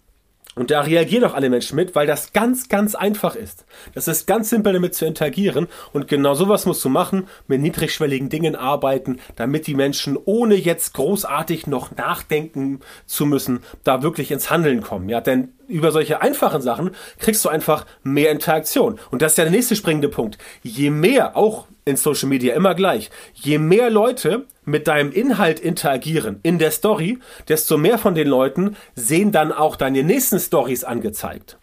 Und 0.58 0.72
da 0.72 0.80
reagieren 0.80 1.24
auch 1.24 1.34
alle 1.34 1.50
Menschen 1.50 1.76
mit, 1.76 1.94
weil 1.94 2.06
das 2.06 2.32
ganz, 2.32 2.68
ganz 2.68 2.96
einfach 2.96 3.36
ist. 3.36 3.64
Das 3.94 4.08
ist 4.08 4.26
ganz 4.26 4.50
simpel 4.50 4.72
damit 4.72 4.94
zu 4.94 5.06
interagieren. 5.06 5.68
Und 5.92 6.08
genau 6.08 6.34
sowas 6.34 6.66
musst 6.66 6.84
du 6.84 6.88
machen, 6.88 7.28
mit 7.46 7.60
niedrigschwelligen 7.60 8.28
Dingen 8.28 8.56
arbeiten, 8.56 9.20
damit 9.36 9.68
die 9.68 9.74
Menschen, 9.74 10.18
ohne 10.24 10.56
jetzt 10.56 10.94
großartig 10.94 11.68
noch 11.68 11.94
nachdenken 11.94 12.80
zu 13.06 13.24
müssen, 13.24 13.60
da 13.84 14.02
wirklich 14.02 14.32
ins 14.32 14.50
Handeln 14.50 14.82
kommen. 14.82 15.08
Ja, 15.08 15.20
denn 15.20 15.52
über 15.68 15.92
solche 15.92 16.22
einfachen 16.22 16.60
Sachen 16.60 16.90
kriegst 17.18 17.44
du 17.44 17.48
einfach 17.48 17.86
mehr 18.02 18.32
Interaktion. 18.32 18.98
Und 19.10 19.22
das 19.22 19.32
ist 19.32 19.38
ja 19.38 19.44
der 19.44 19.52
nächste 19.52 19.76
springende 19.76 20.08
Punkt. 20.08 20.38
Je 20.62 20.90
mehr, 20.90 21.36
auch 21.36 21.66
in 21.88 21.96
Social 21.96 22.28
Media 22.28 22.54
immer 22.54 22.74
gleich, 22.74 23.10
je 23.34 23.58
mehr 23.58 23.90
Leute 23.90 24.46
mit 24.64 24.86
deinem 24.86 25.12
Inhalt 25.12 25.58
interagieren 25.60 26.40
in 26.42 26.58
der 26.58 26.70
Story, 26.70 27.18
desto 27.48 27.78
mehr 27.78 27.98
von 27.98 28.14
den 28.14 28.28
Leuten 28.28 28.76
sehen 28.94 29.32
dann 29.32 29.52
auch 29.52 29.76
deine 29.76 30.02
nächsten 30.02 30.38
Stories 30.38 30.84
angezeigt. 30.84 31.58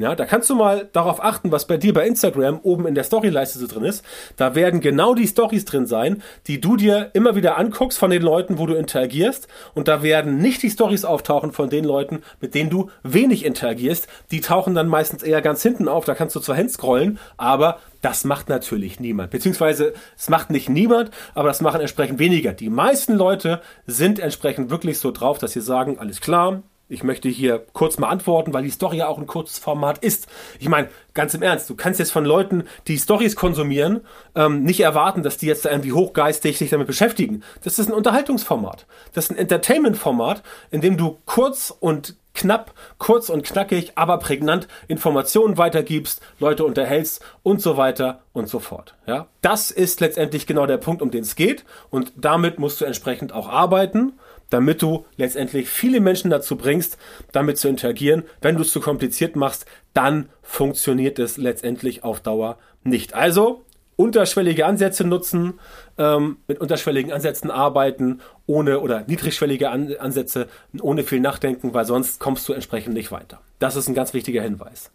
Ja, 0.00 0.14
da 0.14 0.26
kannst 0.26 0.48
du 0.48 0.54
mal 0.54 0.88
darauf 0.92 1.20
achten, 1.20 1.50
was 1.50 1.66
bei 1.66 1.76
dir 1.76 1.92
bei 1.92 2.06
Instagram 2.06 2.60
oben 2.62 2.86
in 2.86 2.94
der 2.94 3.02
Storyleiste 3.02 3.58
so 3.58 3.66
drin 3.66 3.82
ist. 3.82 4.04
Da 4.36 4.54
werden 4.54 4.80
genau 4.80 5.12
die 5.12 5.26
Stories 5.26 5.64
drin 5.64 5.86
sein, 5.86 6.22
die 6.46 6.60
du 6.60 6.76
dir 6.76 7.10
immer 7.14 7.34
wieder 7.34 7.58
anguckst 7.58 7.98
von 7.98 8.10
den 8.10 8.22
Leuten, 8.22 8.58
wo 8.58 8.66
du 8.66 8.74
interagierst. 8.74 9.48
Und 9.74 9.88
da 9.88 10.04
werden 10.04 10.38
nicht 10.38 10.62
die 10.62 10.70
Stories 10.70 11.04
auftauchen 11.04 11.50
von 11.50 11.68
den 11.68 11.82
Leuten, 11.82 12.22
mit 12.40 12.54
denen 12.54 12.70
du 12.70 12.90
wenig 13.02 13.44
interagierst. 13.44 14.06
Die 14.30 14.40
tauchen 14.40 14.76
dann 14.76 14.86
meistens 14.86 15.24
eher 15.24 15.42
ganz 15.42 15.64
hinten 15.64 15.88
auf. 15.88 16.04
Da 16.04 16.14
kannst 16.14 16.36
du 16.36 16.40
zwar 16.40 16.54
hinscrollen, 16.54 17.18
aber 17.36 17.80
das 18.00 18.24
macht 18.24 18.48
natürlich 18.48 19.00
niemand. 19.00 19.30
Beziehungsweise 19.30 19.92
es 20.16 20.28
macht 20.28 20.50
nicht 20.50 20.68
niemand, 20.68 21.10
aber 21.34 21.48
das 21.48 21.60
machen 21.60 21.80
entsprechend 21.80 22.18
weniger. 22.18 22.52
Die 22.52 22.70
meisten 22.70 23.14
Leute 23.14 23.60
sind 23.86 24.18
entsprechend 24.18 24.70
wirklich 24.70 24.98
so 24.98 25.10
drauf, 25.10 25.38
dass 25.38 25.52
sie 25.52 25.60
sagen, 25.60 25.98
alles 25.98 26.20
klar, 26.20 26.62
Ich 26.90 27.02
möchte 27.02 27.28
hier 27.28 27.66
kurz 27.74 27.98
mal 27.98 28.08
antworten, 28.08 28.54
weil 28.54 28.62
die 28.62 28.70
Story 28.70 28.96
ja 28.98 29.08
auch 29.08 29.18
ein 29.18 29.26
kurzes 29.26 29.58
Format 29.58 29.98
ist. 29.98 30.26
Ich 30.58 30.70
meine, 30.70 30.88
ganz 31.12 31.34
im 31.34 31.42
Ernst, 31.42 31.68
du 31.68 31.76
kannst 31.76 31.98
jetzt 32.00 32.12
von 32.12 32.24
Leuten, 32.24 32.64
die 32.86 32.96
Stories 32.96 33.36
konsumieren, 33.36 34.00
ähm, 34.34 34.62
nicht 34.62 34.80
erwarten, 34.80 35.22
dass 35.22 35.36
die 35.36 35.46
jetzt 35.46 35.66
irgendwie 35.66 35.92
hochgeistig 35.92 36.56
sich 36.56 36.70
damit 36.70 36.86
beschäftigen. 36.86 37.42
Das 37.62 37.78
ist 37.78 37.88
ein 37.88 37.92
Unterhaltungsformat. 37.92 38.86
Das 39.12 39.26
ist 39.26 39.32
ein 39.32 39.36
Entertainment-Format, 39.36 40.42
in 40.70 40.80
dem 40.80 40.96
du 40.96 41.18
kurz 41.26 41.74
und 41.78 42.16
knapp, 42.38 42.72
kurz 42.98 43.28
und 43.28 43.44
knackig, 43.44 43.92
aber 43.96 44.18
prägnant 44.18 44.68
Informationen 44.86 45.58
weitergibst, 45.58 46.22
Leute 46.38 46.64
unterhältst 46.64 47.22
und 47.42 47.60
so 47.60 47.76
weiter 47.76 48.22
und 48.32 48.48
so 48.48 48.60
fort. 48.60 48.94
Ja, 49.06 49.26
das 49.42 49.70
ist 49.70 50.00
letztendlich 50.00 50.46
genau 50.46 50.66
der 50.66 50.78
Punkt, 50.78 51.02
um 51.02 51.10
den 51.10 51.22
es 51.22 51.36
geht 51.36 51.64
und 51.90 52.12
damit 52.16 52.58
musst 52.58 52.80
du 52.80 52.84
entsprechend 52.84 53.32
auch 53.32 53.48
arbeiten, 53.48 54.14
damit 54.50 54.80
du 54.80 55.04
letztendlich 55.16 55.68
viele 55.68 56.00
Menschen 56.00 56.30
dazu 56.30 56.56
bringst, 56.56 56.96
damit 57.32 57.58
zu 57.58 57.68
interagieren. 57.68 58.24
Wenn 58.40 58.56
du 58.56 58.62
es 58.62 58.72
zu 58.72 58.80
kompliziert 58.80 59.36
machst, 59.36 59.66
dann 59.92 60.30
funktioniert 60.42 61.18
es 61.18 61.36
letztendlich 61.36 62.04
auf 62.04 62.20
Dauer 62.20 62.58
nicht. 62.82 63.14
Also 63.14 63.64
unterschwellige 63.96 64.64
Ansätze 64.64 65.04
nutzen, 65.04 65.58
ähm, 65.98 66.38
mit 66.46 66.60
unterschwelligen 66.60 67.12
Ansätzen 67.12 67.50
arbeiten, 67.50 68.20
ohne 68.46 68.80
oder 68.80 69.04
niedrigschwellige 69.06 69.70
An 69.70 69.94
Ansätze, 69.98 70.48
ohne 70.80 71.02
viel 71.02 71.20
Nachdenken, 71.20 71.74
weil 71.74 71.84
sonst 71.84 72.18
kommst 72.18 72.48
du 72.48 72.52
entsprechend 72.52 72.94
nicht 72.94 73.12
weiter. 73.12 73.40
Das 73.58 73.76
ist 73.76 73.88
ein 73.88 73.94
ganz 73.94 74.14
wichtiger 74.14 74.42
Hinweis. 74.42 74.90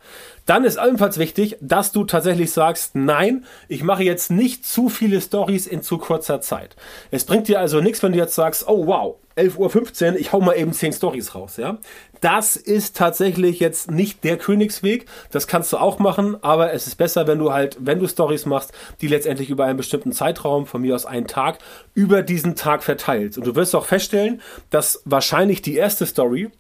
Dann 0.46 0.64
ist 0.64 0.78
ebenfalls 0.78 1.18
wichtig, 1.18 1.58
dass 1.60 1.92
du 1.92 2.06
tatsächlich 2.06 2.52
sagst, 2.52 2.96
nein, 2.96 3.46
ich 3.68 3.84
mache 3.84 4.04
jetzt 4.04 4.32
nicht 4.32 4.66
zu 4.66 4.90
viele 4.90 5.20
Stories 5.22 5.68
in 5.68 5.82
zu 5.82 5.98
kurzer 5.98 6.42
Zeit. 6.42 6.76
Es 7.12 7.26
bringt 7.26 7.48
dir 7.48 7.60
also 7.60 7.82
nichts, 7.82 8.02
wenn 8.02 8.14
du 8.14 8.18
jetzt 8.18 8.36
sagst, 8.36 8.68
oh 8.68 8.88
wow, 8.88 9.16
11.15 9.36 10.12
Uhr, 10.14 10.20
ich 10.20 10.32
hau 10.32 10.42
mal 10.42 10.54
eben 10.54 10.74
10 10.74 10.94
Stories 10.94 11.36
raus, 11.36 11.58
ja. 11.58 11.78
Das 12.22 12.56
ist 12.56 12.96
tatsächlich 12.96 13.60
jetzt 13.60 13.92
nicht 13.92 14.24
der 14.24 14.38
Königsweg. 14.38 15.08
Das 15.32 15.46
kannst 15.46 15.74
du 15.74 15.78
auch 15.78 16.00
machen, 16.00 16.42
aber 16.42 16.72
es 16.72 16.88
ist 16.88 16.96
besser, 16.96 17.28
wenn 17.28 17.40
du 17.40 17.52
halt, 17.52 17.78
wenn 17.82 18.00
du 18.00 18.08
Stories 18.08 18.46
machst, 18.46 18.72
die 19.02 19.08
letztendlich 19.08 19.50
über 19.50 19.66
einen 19.66 19.76
bestimmten 19.76 20.14
Zeitraum, 20.14 20.66
von 20.66 20.82
mir 20.82 20.93
aus 20.94 21.06
einen 21.06 21.28
Tag, 21.28 21.60
über 21.94 22.22
diesen 22.22 22.56
Tag 22.56 22.84
verteilst. 22.84 23.38
Und 23.38 23.48
du 23.48 23.56
wirst 23.56 23.76
auch 23.76 23.86
feststellen, 23.86 24.42
dass 24.70 25.02
wahrscheinlich 25.06 25.62
die 25.62 25.76
erste 25.76 26.06
Story 26.06 26.52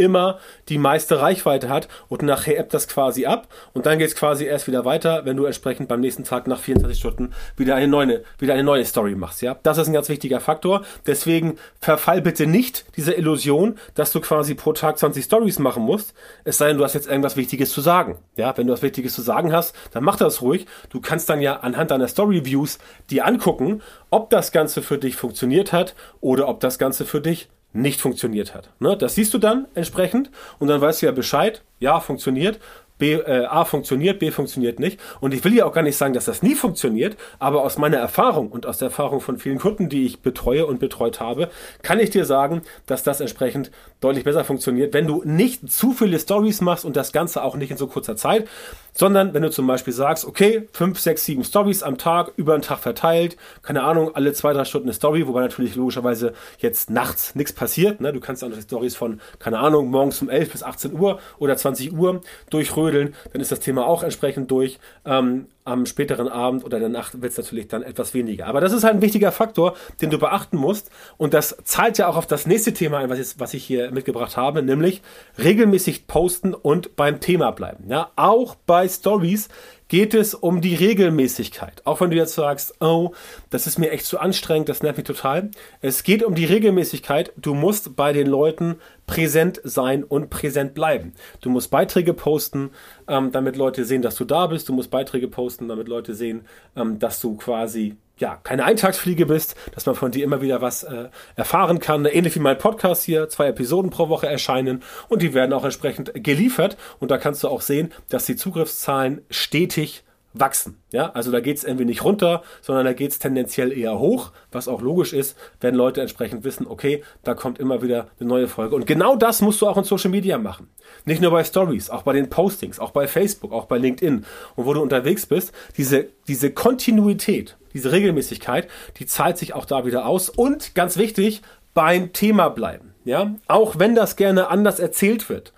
immer 0.00 0.38
die 0.68 0.78
meiste 0.78 1.20
Reichweite 1.20 1.68
hat 1.68 1.88
und 2.08 2.22
nachher 2.22 2.58
ebbt 2.58 2.74
das 2.74 2.88
quasi 2.88 3.26
ab 3.26 3.48
und 3.74 3.86
dann 3.86 3.98
geht 3.98 4.08
es 4.08 4.16
quasi 4.16 4.46
erst 4.46 4.66
wieder 4.66 4.84
weiter, 4.84 5.24
wenn 5.24 5.36
du 5.36 5.44
entsprechend 5.44 5.88
beim 5.88 6.00
nächsten 6.00 6.24
Tag 6.24 6.46
nach 6.46 6.58
24 6.58 6.98
Stunden 6.98 7.32
wieder 7.56 7.74
eine 7.76 7.86
neue, 7.86 8.24
wieder 8.38 8.54
eine 8.54 8.64
neue 8.64 8.84
Story 8.84 9.14
machst. 9.14 9.42
Ja, 9.42 9.58
das 9.62 9.78
ist 9.78 9.88
ein 9.88 9.92
ganz 9.92 10.08
wichtiger 10.08 10.40
Faktor. 10.40 10.82
Deswegen 11.06 11.56
verfall 11.80 12.22
bitte 12.22 12.46
nicht 12.46 12.84
dieser 12.96 13.16
Illusion, 13.16 13.76
dass 13.94 14.12
du 14.12 14.20
quasi 14.20 14.54
pro 14.54 14.72
Tag 14.72 14.98
20 14.98 15.24
Stories 15.24 15.58
machen 15.58 15.82
musst. 15.82 16.14
Es 16.44 16.58
sei 16.58 16.68
denn, 16.68 16.78
du 16.78 16.84
hast 16.84 16.94
jetzt 16.94 17.08
irgendwas 17.08 17.36
Wichtiges 17.36 17.70
zu 17.72 17.80
sagen. 17.80 18.18
Ja, 18.36 18.56
wenn 18.56 18.66
du 18.66 18.72
was 18.72 18.82
Wichtiges 18.82 19.14
zu 19.14 19.22
sagen 19.22 19.52
hast, 19.52 19.74
dann 19.92 20.04
mach 20.04 20.16
das 20.16 20.40
ruhig. 20.40 20.66
Du 20.88 21.00
kannst 21.00 21.28
dann 21.28 21.40
ja 21.40 21.60
anhand 21.60 21.90
deiner 21.90 22.08
Story 22.08 22.44
Views 22.44 22.78
die 23.10 23.22
angucken, 23.22 23.82
ob 24.10 24.30
das 24.30 24.52
Ganze 24.52 24.82
für 24.82 24.98
dich 24.98 25.16
funktioniert 25.16 25.72
hat 25.72 25.94
oder 26.20 26.48
ob 26.48 26.60
das 26.60 26.78
Ganze 26.78 27.04
für 27.04 27.20
dich 27.20 27.48
nicht 27.72 28.00
funktioniert 28.00 28.54
hat. 28.54 28.70
Ne? 28.80 28.96
Das 28.96 29.14
siehst 29.14 29.32
du 29.34 29.38
dann 29.38 29.66
entsprechend 29.74 30.30
und 30.58 30.68
dann 30.68 30.80
weißt 30.80 31.02
du 31.02 31.06
ja 31.06 31.12
Bescheid, 31.12 31.62
ja, 31.78 32.00
funktioniert 32.00 32.58
B, 33.00 33.14
äh, 33.14 33.46
A 33.46 33.64
funktioniert, 33.64 34.20
B 34.20 34.30
funktioniert 34.30 34.78
nicht. 34.78 35.00
Und 35.20 35.34
ich 35.34 35.42
will 35.42 35.54
ja 35.54 35.64
auch 35.64 35.72
gar 35.72 35.82
nicht 35.82 35.96
sagen, 35.96 36.14
dass 36.14 36.26
das 36.26 36.42
nie 36.42 36.54
funktioniert, 36.54 37.16
aber 37.40 37.64
aus 37.64 37.78
meiner 37.78 37.96
Erfahrung 37.96 38.52
und 38.52 38.66
aus 38.66 38.78
der 38.78 38.86
Erfahrung 38.86 39.20
von 39.20 39.38
vielen 39.38 39.58
Kunden, 39.58 39.88
die 39.88 40.06
ich 40.06 40.20
betreue 40.20 40.66
und 40.66 40.78
betreut 40.78 41.18
habe, 41.18 41.50
kann 41.82 41.98
ich 41.98 42.10
dir 42.10 42.24
sagen, 42.24 42.62
dass 42.86 43.02
das 43.02 43.20
entsprechend 43.20 43.72
deutlich 44.00 44.22
besser 44.22 44.44
funktioniert, 44.44 44.94
wenn 44.94 45.08
du 45.08 45.22
nicht 45.24 45.70
zu 45.72 45.92
viele 45.92 46.18
Stories 46.18 46.60
machst 46.60 46.84
und 46.84 46.94
das 46.94 47.12
Ganze 47.12 47.42
auch 47.42 47.56
nicht 47.56 47.72
in 47.72 47.76
so 47.76 47.88
kurzer 47.88 48.16
Zeit, 48.16 48.48
sondern 48.92 49.34
wenn 49.34 49.42
du 49.42 49.50
zum 49.50 49.66
Beispiel 49.66 49.92
sagst, 49.92 50.24
okay, 50.24 50.68
fünf, 50.72 51.00
sechs, 51.00 51.24
sieben 51.24 51.44
Stories 51.44 51.82
am 51.82 51.98
Tag, 51.98 52.32
über 52.36 52.56
den 52.56 52.62
Tag 52.62 52.78
verteilt, 52.78 53.36
keine 53.62 53.82
Ahnung, 53.82 54.14
alle 54.14 54.32
zwei, 54.32 54.52
drei 54.52 54.64
Stunden 54.64 54.90
eine 54.90 54.94
Story, 54.94 55.26
wobei 55.26 55.40
natürlich 55.40 55.74
logischerweise 55.76 56.32
jetzt 56.58 56.90
nachts 56.90 57.34
nichts 57.34 57.52
passiert. 57.52 58.00
Ne? 58.00 58.12
Du 58.12 58.20
kannst 58.20 58.44
auch 58.44 58.50
Stories 58.60 58.96
von, 58.96 59.20
keine 59.38 59.58
Ahnung, 59.58 59.90
morgens 59.90 60.20
um 60.20 60.28
11 60.28 60.52
bis 60.52 60.62
18 60.62 60.98
Uhr 60.98 61.20
oder 61.38 61.56
20 61.56 61.92
Uhr 61.92 62.20
durchrödeln 62.50 62.89
trödeln, 62.90 63.14
dann 63.32 63.40
ist 63.40 63.52
das 63.52 63.60
Thema 63.60 63.86
auch 63.86 64.02
entsprechend 64.02 64.50
durch. 64.50 64.78
Ähm, 65.04 65.46
am 65.64 65.86
späteren 65.86 66.28
Abend 66.28 66.64
oder 66.64 66.78
in 66.78 66.82
der 66.82 66.90
Nacht 66.90 67.20
wird 67.22 67.32
es 67.32 67.38
natürlich 67.38 67.68
dann 67.68 67.82
etwas 67.82 68.12
weniger. 68.14 68.46
Aber 68.46 68.60
das 68.60 68.72
ist 68.72 68.82
halt 68.82 68.94
ein 68.94 69.02
wichtiger 69.02 69.30
Faktor, 69.30 69.76
den 70.00 70.10
du 70.10 70.18
beachten 70.18 70.56
musst. 70.56 70.90
Und 71.16 71.32
das 71.32 71.56
zahlt 71.64 71.98
ja 71.98 72.08
auch 72.08 72.16
auf 72.16 72.26
das 72.26 72.46
nächste 72.46 72.72
Thema 72.72 72.98
ein, 72.98 73.10
was 73.10 73.18
ich, 73.18 73.38
was 73.38 73.54
ich 73.54 73.64
hier 73.64 73.92
mitgebracht 73.92 74.36
habe, 74.36 74.62
nämlich 74.62 75.02
regelmäßig 75.38 76.06
posten 76.06 76.54
und 76.54 76.96
beim 76.96 77.20
Thema 77.20 77.52
bleiben. 77.52 77.84
Ja, 77.88 78.10
auch 78.16 78.54
bei 78.54 78.88
Stories 78.88 79.48
geht 79.90 80.14
es 80.14 80.34
um 80.34 80.60
die 80.60 80.76
Regelmäßigkeit. 80.76 81.82
Auch 81.84 82.00
wenn 82.00 82.10
du 82.10 82.16
jetzt 82.16 82.34
sagst, 82.34 82.80
oh, 82.80 83.10
das 83.50 83.66
ist 83.66 83.76
mir 83.76 83.90
echt 83.90 84.06
zu 84.06 84.20
anstrengend, 84.20 84.68
das 84.68 84.82
nervt 84.82 84.98
mich 84.98 85.06
total. 85.06 85.50
Es 85.82 86.04
geht 86.04 86.22
um 86.22 86.36
die 86.36 86.44
Regelmäßigkeit. 86.44 87.32
Du 87.36 87.54
musst 87.54 87.96
bei 87.96 88.12
den 88.12 88.28
Leuten 88.28 88.76
präsent 89.08 89.60
sein 89.64 90.04
und 90.04 90.30
präsent 90.30 90.74
bleiben. 90.74 91.12
Du 91.40 91.50
musst 91.50 91.72
Beiträge 91.72 92.14
posten, 92.14 92.70
ähm, 93.08 93.32
damit 93.32 93.56
Leute 93.56 93.84
sehen, 93.84 94.00
dass 94.00 94.14
du 94.14 94.24
da 94.24 94.46
bist. 94.46 94.68
Du 94.68 94.72
musst 94.72 94.92
Beiträge 94.92 95.26
posten, 95.26 95.66
damit 95.66 95.88
Leute 95.88 96.14
sehen, 96.14 96.42
ähm, 96.76 97.00
dass 97.00 97.20
du 97.20 97.36
quasi 97.36 97.96
ja, 98.20 98.38
keine 98.42 98.64
Eintagsfliege 98.64 99.26
bist, 99.26 99.56
dass 99.74 99.86
man 99.86 99.94
von 99.94 100.12
dir 100.12 100.24
immer 100.24 100.40
wieder 100.42 100.60
was 100.60 100.84
äh, 100.84 101.08
erfahren 101.36 101.80
kann. 101.80 102.04
Ähnlich 102.04 102.36
wie 102.36 102.40
mein 102.40 102.58
Podcast 102.58 103.02
hier, 103.02 103.28
zwei 103.28 103.48
Episoden 103.48 103.90
pro 103.90 104.08
Woche 104.08 104.26
erscheinen 104.28 104.82
und 105.08 105.22
die 105.22 105.34
werden 105.34 105.52
auch 105.52 105.64
entsprechend 105.64 106.12
geliefert. 106.14 106.76
Und 106.98 107.10
da 107.10 107.18
kannst 107.18 107.42
du 107.42 107.48
auch 107.48 107.62
sehen, 107.62 107.92
dass 108.10 108.26
die 108.26 108.36
Zugriffszahlen 108.36 109.22
stetig 109.30 110.04
wachsen. 110.32 110.80
Ja, 110.92 111.10
also 111.10 111.32
da 111.32 111.40
geht 111.40 111.56
es 111.56 111.64
irgendwie 111.64 111.84
nicht 111.84 112.04
runter, 112.04 112.42
sondern 112.62 112.84
da 112.84 112.92
geht 112.92 113.10
es 113.10 113.18
tendenziell 113.18 113.76
eher 113.76 113.98
hoch, 113.98 114.32
was 114.52 114.68
auch 114.68 114.80
logisch 114.80 115.12
ist, 115.12 115.36
wenn 115.60 115.74
Leute 115.74 116.00
entsprechend 116.00 116.44
wissen, 116.44 116.66
okay, 116.66 117.02
da 117.24 117.34
kommt 117.34 117.58
immer 117.58 117.82
wieder 117.82 118.08
eine 118.18 118.28
neue 118.28 118.48
Folge. 118.48 118.76
Und 118.76 118.86
genau 118.86 119.16
das 119.16 119.40
musst 119.42 119.60
du 119.60 119.66
auch 119.66 119.76
in 119.76 119.84
Social 119.84 120.10
Media 120.10 120.38
machen. 120.38 120.68
Nicht 121.04 121.20
nur 121.20 121.32
bei 121.32 121.42
Stories, 121.42 121.90
auch 121.90 122.02
bei 122.02 122.12
den 122.12 122.30
Postings, 122.30 122.78
auch 122.78 122.92
bei 122.92 123.08
Facebook, 123.08 123.52
auch 123.52 123.66
bei 123.66 123.78
LinkedIn. 123.78 124.24
Und 124.54 124.66
wo 124.66 124.72
du 124.72 124.80
unterwegs 124.80 125.26
bist, 125.26 125.52
diese, 125.76 126.08
diese 126.28 126.52
Kontinuität, 126.52 127.56
diese 127.74 127.92
Regelmäßigkeit, 127.92 128.68
die 128.98 129.06
zahlt 129.06 129.38
sich 129.38 129.54
auch 129.54 129.64
da 129.64 129.84
wieder 129.84 130.06
aus. 130.06 130.28
Und 130.28 130.74
ganz 130.74 130.96
wichtig, 130.96 131.42
beim 131.74 132.12
Thema 132.12 132.48
bleiben. 132.48 132.94
Ja, 133.04 133.34
auch 133.48 133.78
wenn 133.78 133.94
das 133.94 134.16
gerne 134.16 134.48
anders 134.48 134.78
erzählt 134.78 135.28
wird 135.28 135.52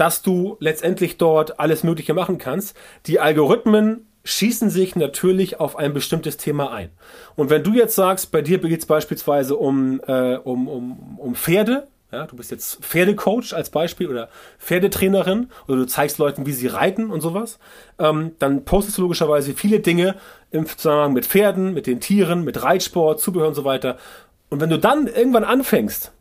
dass 0.00 0.22
du 0.22 0.56
letztendlich 0.60 1.18
dort 1.18 1.60
alles 1.60 1.84
Mögliche 1.84 2.14
machen 2.14 2.38
kannst. 2.38 2.74
Die 3.04 3.20
Algorithmen 3.20 4.06
schießen 4.24 4.70
sich 4.70 4.96
natürlich 4.96 5.60
auf 5.60 5.76
ein 5.76 5.92
bestimmtes 5.92 6.36
Thema 6.36 6.72
ein. 6.72 6.90
Und 7.36 7.50
wenn 7.50 7.62
du 7.62 7.72
jetzt 7.72 7.94
sagst, 7.94 8.30
bei 8.32 8.42
dir 8.42 8.58
geht 8.58 8.80
es 8.80 8.86
beispielsweise 8.86 9.56
um, 9.56 10.00
äh, 10.06 10.36
um, 10.36 10.68
um, 10.68 11.18
um 11.18 11.34
Pferde, 11.34 11.88
ja, 12.12 12.26
du 12.26 12.36
bist 12.36 12.50
jetzt 12.50 12.84
Pferdecoach 12.84 13.54
als 13.54 13.70
Beispiel 13.70 14.08
oder 14.08 14.28
Pferdetrainerin 14.58 15.48
oder 15.68 15.76
du 15.78 15.86
zeigst 15.86 16.18
Leuten, 16.18 16.44
wie 16.44 16.52
sie 16.52 16.66
reiten 16.66 17.10
und 17.10 17.20
sowas, 17.20 17.58
ähm, 17.98 18.32
dann 18.40 18.64
postest 18.64 18.98
du 18.98 19.02
logischerweise 19.02 19.54
viele 19.54 19.80
Dinge 19.80 20.16
im 20.50 20.66
Zusammenhang 20.66 21.12
mit 21.12 21.26
Pferden, 21.26 21.72
mit 21.72 21.86
den 21.86 22.00
Tieren, 22.00 22.42
mit 22.42 22.62
Reitsport, 22.62 23.20
Zubehör 23.20 23.48
und 23.48 23.54
so 23.54 23.64
weiter. 23.64 23.96
Und 24.48 24.60
wenn 24.60 24.70
du 24.70 24.78
dann 24.78 25.06
irgendwann 25.06 25.44
anfängst, 25.44 26.12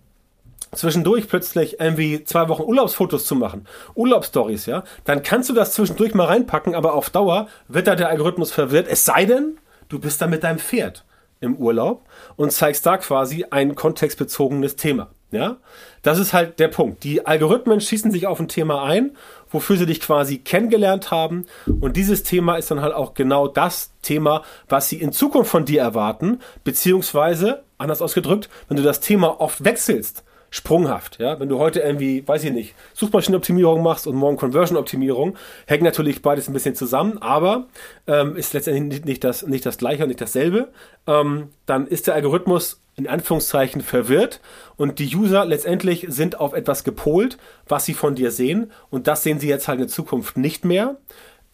zwischendurch 0.73 1.27
plötzlich 1.27 1.79
irgendwie 1.79 2.23
zwei 2.23 2.47
Wochen 2.49 2.63
Urlaubsfotos 2.63 3.25
zu 3.25 3.35
machen, 3.35 3.65
Urlaubsstories, 3.95 4.65
ja, 4.65 4.83
dann 5.03 5.23
kannst 5.23 5.49
du 5.49 5.53
das 5.53 5.73
zwischendurch 5.73 6.13
mal 6.13 6.25
reinpacken, 6.25 6.75
aber 6.75 6.93
auf 6.93 7.09
Dauer 7.09 7.47
wird 7.67 7.87
da 7.87 7.95
der 7.95 8.09
Algorithmus 8.09 8.51
verwirrt. 8.51 8.87
Es 8.89 9.05
sei 9.05 9.25
denn, 9.25 9.57
du 9.89 9.99
bist 9.99 10.21
da 10.21 10.27
mit 10.27 10.43
deinem 10.43 10.59
Pferd 10.59 11.05
im 11.41 11.55
Urlaub 11.55 12.05
und 12.35 12.51
zeigst 12.51 12.85
da 12.85 12.97
quasi 12.97 13.45
ein 13.49 13.75
kontextbezogenes 13.75 14.75
Thema. 14.75 15.09
Ja, 15.31 15.57
das 16.01 16.17
ist 16.17 16.33
halt 16.33 16.57
der 16.57 16.69
Punkt. 16.69 17.03
Die 17.03 17.27
Algorithmen 17.27 17.81
schießen 17.81 18.11
sich 18.11 18.25
auf 18.25 18.39
ein 18.39 18.47
Thema 18.47 18.83
ein, 18.83 19.15
wofür 19.51 19.77
sie 19.77 19.85
dich 19.85 20.01
quasi 20.01 20.39
kennengelernt 20.39 21.11
haben. 21.11 21.45
Und 21.79 21.97
dieses 21.97 22.23
Thema 22.23 22.55
ist 22.55 22.71
dann 22.71 22.81
halt 22.81 22.95
auch 22.95 23.13
genau 23.13 23.47
das 23.47 23.91
Thema, 24.01 24.41
was 24.67 24.89
sie 24.89 24.99
in 24.99 25.11
Zukunft 25.11 25.51
von 25.51 25.65
dir 25.65 25.81
erwarten. 25.81 26.39
Beziehungsweise, 26.63 27.63
anders 27.77 28.01
ausgedrückt, 28.01 28.49
wenn 28.69 28.77
du 28.77 28.83
das 28.83 29.01
Thema 29.01 29.39
oft 29.39 29.63
wechselst, 29.63 30.23
sprunghaft. 30.49 31.19
Ja? 31.19 31.39
Wenn 31.39 31.49
du 31.49 31.59
heute 31.59 31.79
irgendwie, 31.79 32.27
weiß 32.27 32.43
ich 32.43 32.51
nicht, 32.51 32.75
Suchmaschinenoptimierung 32.93 33.81
machst 33.83 34.07
und 34.07 34.15
morgen 34.15 34.37
Conversion-Optimierung, 34.37 35.37
hängt 35.67 35.83
natürlich 35.83 36.21
beides 36.21 36.47
ein 36.47 36.53
bisschen 36.53 36.75
zusammen, 36.75 37.17
aber 37.19 37.67
ähm, 38.07 38.35
ist 38.35 38.53
letztendlich 38.53 39.05
nicht 39.05 39.23
das, 39.23 39.45
nicht 39.45 39.65
das 39.65 39.77
gleiche 39.77 40.03
und 40.03 40.09
nicht 40.09 40.21
dasselbe. 40.21 40.69
Ähm, 41.07 41.49
dann 41.65 41.87
ist 41.87 42.07
der 42.07 42.15
Algorithmus 42.15 42.81
in 42.95 43.07
Anführungszeichen 43.07 43.81
verwirrt 43.81 44.41
und 44.75 44.99
die 44.99 45.15
User 45.15 45.45
letztendlich 45.45 46.05
sind 46.09 46.39
auf 46.39 46.53
etwas 46.53 46.83
gepolt, 46.83 47.37
was 47.67 47.85
sie 47.85 47.93
von 47.93 48.15
dir 48.15 48.29
sehen 48.29 48.71
und 48.89 49.07
das 49.07 49.23
sehen 49.23 49.39
sie 49.39 49.47
jetzt 49.47 49.67
halt 49.67 49.79
in 49.79 49.87
Zukunft 49.87 50.37
nicht 50.37 50.65
mehr. 50.65 50.97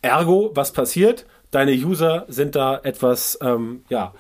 Ergo, 0.02 0.52
was 0.56 0.74
passiert? 0.74 1.26
Deine 1.52 1.74
User 1.74 2.26
sind 2.28 2.56
da 2.56 2.80
etwas, 2.84 3.38
ähm, 3.42 3.86
ja, 3.90 4.14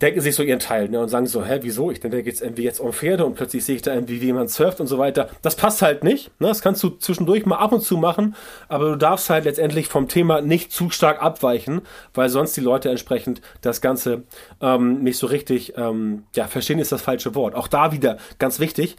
denken 0.00 0.20
sich 0.20 0.34
so 0.34 0.42
ihren 0.42 0.58
Teil 0.58 0.88
ne, 0.88 1.00
und 1.00 1.08
sagen 1.08 1.26
so, 1.26 1.44
hä, 1.44 1.58
wieso? 1.62 1.90
Ich 1.90 2.00
denke, 2.00 2.16
da 2.16 2.22
geht 2.22 2.34
es 2.34 2.40
irgendwie 2.40 2.64
jetzt 2.64 2.80
um 2.80 2.92
Pferde 2.92 3.24
und 3.24 3.34
plötzlich 3.34 3.64
sehe 3.64 3.76
ich 3.76 3.82
da 3.82 3.94
irgendwie, 3.94 4.20
wie 4.20 4.26
jemand 4.26 4.50
surft 4.50 4.80
und 4.80 4.86
so 4.86 4.98
weiter. 4.98 5.28
Das 5.42 5.56
passt 5.56 5.82
halt 5.82 6.04
nicht. 6.04 6.30
Ne? 6.40 6.48
Das 6.48 6.62
kannst 6.62 6.82
du 6.82 6.90
zwischendurch 6.90 7.46
mal 7.46 7.56
ab 7.56 7.72
und 7.72 7.82
zu 7.82 7.96
machen, 7.96 8.34
aber 8.68 8.90
du 8.90 8.96
darfst 8.96 9.30
halt 9.30 9.44
letztendlich 9.44 9.88
vom 9.88 10.08
Thema 10.08 10.40
nicht 10.40 10.72
zu 10.72 10.90
stark 10.90 11.22
abweichen, 11.22 11.82
weil 12.12 12.28
sonst 12.28 12.56
die 12.56 12.60
Leute 12.60 12.90
entsprechend 12.90 13.40
das 13.60 13.80
Ganze 13.80 14.24
ähm, 14.60 15.02
nicht 15.02 15.18
so 15.18 15.26
richtig, 15.26 15.74
ähm, 15.76 16.24
ja, 16.34 16.46
verstehen 16.46 16.78
ist 16.78 16.92
das 16.92 17.02
falsche 17.02 17.34
Wort. 17.34 17.54
Auch 17.54 17.68
da 17.68 17.92
wieder 17.92 18.18
ganz 18.38 18.60
wichtig, 18.60 18.96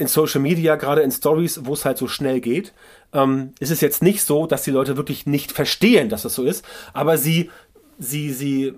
in 0.00 0.06
Social 0.06 0.40
Media, 0.40 0.76
gerade 0.76 1.02
in 1.02 1.12
Stories, 1.12 1.60
wo 1.64 1.74
es 1.74 1.84
halt 1.84 1.98
so 1.98 2.08
schnell 2.08 2.40
geht, 2.40 2.72
ähm, 3.12 3.52
ist 3.60 3.70
es 3.70 3.82
jetzt 3.82 4.02
nicht 4.02 4.22
so, 4.22 4.46
dass 4.46 4.62
die 4.62 4.70
Leute 4.70 4.96
wirklich 4.96 5.26
nicht 5.26 5.52
verstehen, 5.52 6.08
dass 6.08 6.22
das 6.22 6.34
so 6.34 6.44
ist, 6.44 6.64
aber 6.94 7.18
sie 7.18 7.50
sie, 8.00 8.32
sie, 8.32 8.66
äh, 8.66 8.74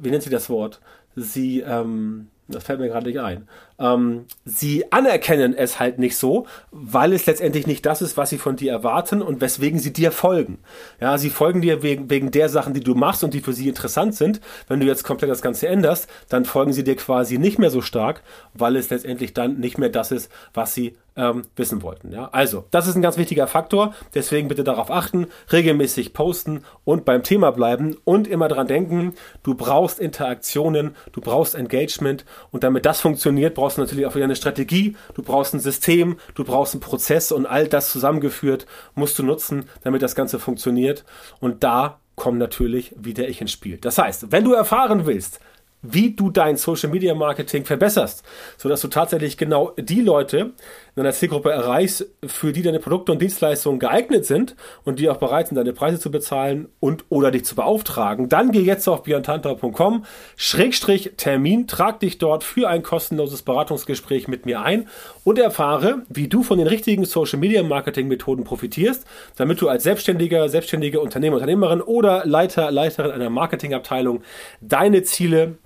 wie 0.00 0.10
nennt 0.10 0.24
sie 0.24 0.30
das 0.30 0.50
Wort? 0.50 0.80
Sie, 1.14 1.60
ähm, 1.60 2.28
das 2.48 2.64
fällt 2.64 2.80
mir 2.80 2.88
gerade 2.88 3.06
nicht 3.06 3.20
ein. 3.20 3.48
Ähm, 3.78 4.24
sie 4.44 4.90
anerkennen 4.90 5.54
es 5.54 5.78
halt 5.78 5.98
nicht 5.98 6.16
so, 6.16 6.46
weil 6.70 7.12
es 7.12 7.26
letztendlich 7.26 7.66
nicht 7.66 7.84
das 7.84 8.02
ist, 8.02 8.16
was 8.16 8.30
sie 8.30 8.38
von 8.38 8.56
dir 8.56 8.72
erwarten 8.72 9.22
und 9.22 9.40
weswegen 9.40 9.78
sie 9.78 9.92
dir 9.92 10.12
folgen. 10.12 10.58
Ja, 11.00 11.18
sie 11.18 11.30
folgen 11.30 11.60
dir 11.60 11.82
wegen, 11.82 12.08
wegen 12.08 12.30
der 12.30 12.48
Sachen, 12.48 12.74
die 12.74 12.80
du 12.80 12.94
machst 12.94 13.22
und 13.24 13.34
die 13.34 13.40
für 13.40 13.52
sie 13.52 13.68
interessant 13.68 14.14
sind. 14.14 14.40
Wenn 14.68 14.80
du 14.80 14.86
jetzt 14.86 15.04
komplett 15.04 15.30
das 15.30 15.42
Ganze 15.42 15.68
änderst, 15.68 16.08
dann 16.28 16.44
folgen 16.44 16.72
sie 16.72 16.84
dir 16.84 16.96
quasi 16.96 17.38
nicht 17.38 17.58
mehr 17.58 17.70
so 17.70 17.82
stark, 17.82 18.22
weil 18.54 18.76
es 18.76 18.90
letztendlich 18.90 19.34
dann 19.34 19.58
nicht 19.58 19.78
mehr 19.78 19.90
das 19.90 20.10
ist, 20.10 20.30
was 20.54 20.74
sie 20.74 20.96
ähm, 21.16 21.42
wissen 21.56 21.82
wollten. 21.82 22.12
Ja? 22.12 22.28
Also, 22.32 22.64
das 22.70 22.86
ist 22.86 22.94
ein 22.94 23.02
ganz 23.02 23.16
wichtiger 23.16 23.46
Faktor. 23.46 23.94
Deswegen 24.14 24.48
bitte 24.48 24.64
darauf 24.64 24.90
achten, 24.90 25.26
regelmäßig 25.50 26.12
posten 26.12 26.62
und 26.84 27.04
beim 27.04 27.22
Thema 27.22 27.50
bleiben 27.52 27.96
und 28.04 28.28
immer 28.28 28.48
dran 28.48 28.66
denken, 28.66 29.14
du 29.42 29.54
brauchst 29.54 29.98
Interaktionen, 29.98 30.94
du 31.12 31.20
brauchst 31.20 31.54
Engagement 31.54 32.24
und 32.52 32.64
damit 32.64 32.86
das 32.86 33.00
funktioniert, 33.00 33.54
brauchst 33.54 33.65
du 33.74 33.80
natürlich 33.80 34.06
auch 34.06 34.14
wieder 34.14 34.24
eine 34.24 34.36
Strategie, 34.36 34.96
du 35.14 35.22
brauchst 35.22 35.52
ein 35.54 35.60
System, 35.60 36.16
du 36.34 36.44
brauchst 36.44 36.74
einen 36.74 36.80
Prozess 36.80 37.32
und 37.32 37.46
all 37.46 37.66
das 37.66 37.90
zusammengeführt 37.90 38.66
musst 38.94 39.18
du 39.18 39.24
nutzen, 39.24 39.68
damit 39.82 40.02
das 40.02 40.14
Ganze 40.14 40.38
funktioniert. 40.38 41.04
Und 41.40 41.64
da 41.64 41.98
kommt 42.14 42.38
natürlich 42.38 42.94
wieder 42.96 43.28
ich 43.28 43.40
ins 43.40 43.52
Spiel. 43.52 43.78
Das 43.78 43.98
heißt, 43.98 44.32
wenn 44.32 44.44
du 44.44 44.52
erfahren 44.52 45.06
willst, 45.06 45.40
wie 45.82 46.14
du 46.14 46.30
dein 46.30 46.56
Social 46.56 46.90
Media 46.90 47.14
Marketing 47.14 47.64
verbesserst, 47.64 48.24
sodass 48.56 48.80
du 48.80 48.88
tatsächlich 48.88 49.36
genau 49.36 49.72
die 49.78 50.00
Leute 50.00 50.52
in 50.96 51.02
deiner 51.02 51.12
Zielgruppe 51.12 51.50
erreichst, 51.50 52.06
für 52.26 52.52
die 52.52 52.62
deine 52.62 52.80
Produkte 52.80 53.12
und 53.12 53.20
Dienstleistungen 53.20 53.78
geeignet 53.78 54.24
sind 54.24 54.56
und 54.84 54.98
die 54.98 55.08
auch 55.10 55.18
bereit 55.18 55.48
sind, 55.48 55.56
deine 55.56 55.74
Preise 55.74 56.00
zu 56.00 56.10
bezahlen 56.10 56.68
und 56.80 57.04
oder 57.10 57.30
dich 57.30 57.44
zu 57.44 57.54
beauftragen, 57.54 58.28
dann 58.28 58.50
geh 58.50 58.62
jetzt 58.62 58.88
auf 58.88 59.02
björntantor.com, 59.02 60.04
Schrägstrich 60.36 61.12
Termin, 61.18 61.66
trag 61.66 62.00
dich 62.00 62.16
dort 62.16 62.44
für 62.44 62.68
ein 62.68 62.82
kostenloses 62.82 63.42
Beratungsgespräch 63.42 64.26
mit 64.26 64.46
mir 64.46 64.62
ein 64.62 64.88
und 65.22 65.38
erfahre, 65.38 66.02
wie 66.08 66.28
du 66.28 66.42
von 66.42 66.56
den 66.58 66.66
richtigen 66.66 67.04
Social 67.04 67.38
Media 67.38 67.62
Marketing 67.62 68.08
Methoden 68.08 68.44
profitierst, 68.44 69.04
damit 69.36 69.60
du 69.60 69.68
als 69.68 69.82
Selbstständiger, 69.82 70.48
selbstständige 70.48 71.00
Unternehmer, 71.00 71.36
Unternehmerin 71.36 71.82
oder 71.82 72.24
Leiter, 72.24 72.70
Leiterin 72.70 73.10
einer 73.10 73.30
Marketingabteilung 73.30 74.22
deine 74.60 75.02
Ziele 75.02 75.58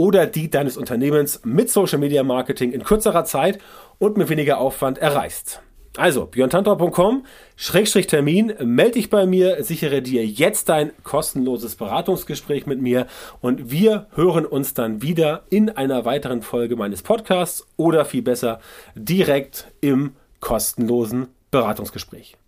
oder 0.00 0.26
die 0.26 0.48
deines 0.48 0.78
Unternehmens 0.78 1.42
mit 1.44 1.68
Social 1.68 1.98
Media 1.98 2.22
Marketing 2.22 2.72
in 2.72 2.84
kürzerer 2.84 3.26
Zeit 3.26 3.58
und 3.98 4.16
mit 4.16 4.30
weniger 4.30 4.56
Aufwand 4.56 4.96
erreichst. 4.96 5.60
Also, 5.98 6.24
björntantor.com, 6.24 7.26
Schrägstrich 7.54 8.06
Termin, 8.06 8.54
melde 8.64 8.92
dich 8.92 9.10
bei 9.10 9.26
mir, 9.26 9.62
sichere 9.62 10.00
dir 10.00 10.24
jetzt 10.24 10.70
dein 10.70 10.92
kostenloses 11.02 11.74
Beratungsgespräch 11.74 12.64
mit 12.64 12.80
mir 12.80 13.08
und 13.42 13.70
wir 13.70 14.06
hören 14.14 14.46
uns 14.46 14.72
dann 14.72 15.02
wieder 15.02 15.42
in 15.50 15.68
einer 15.68 16.06
weiteren 16.06 16.40
Folge 16.40 16.76
meines 16.76 17.02
Podcasts 17.02 17.66
oder 17.76 18.06
viel 18.06 18.22
besser 18.22 18.60
direkt 18.94 19.70
im 19.82 20.12
kostenlosen 20.40 21.26
Beratungsgespräch. 21.50 22.38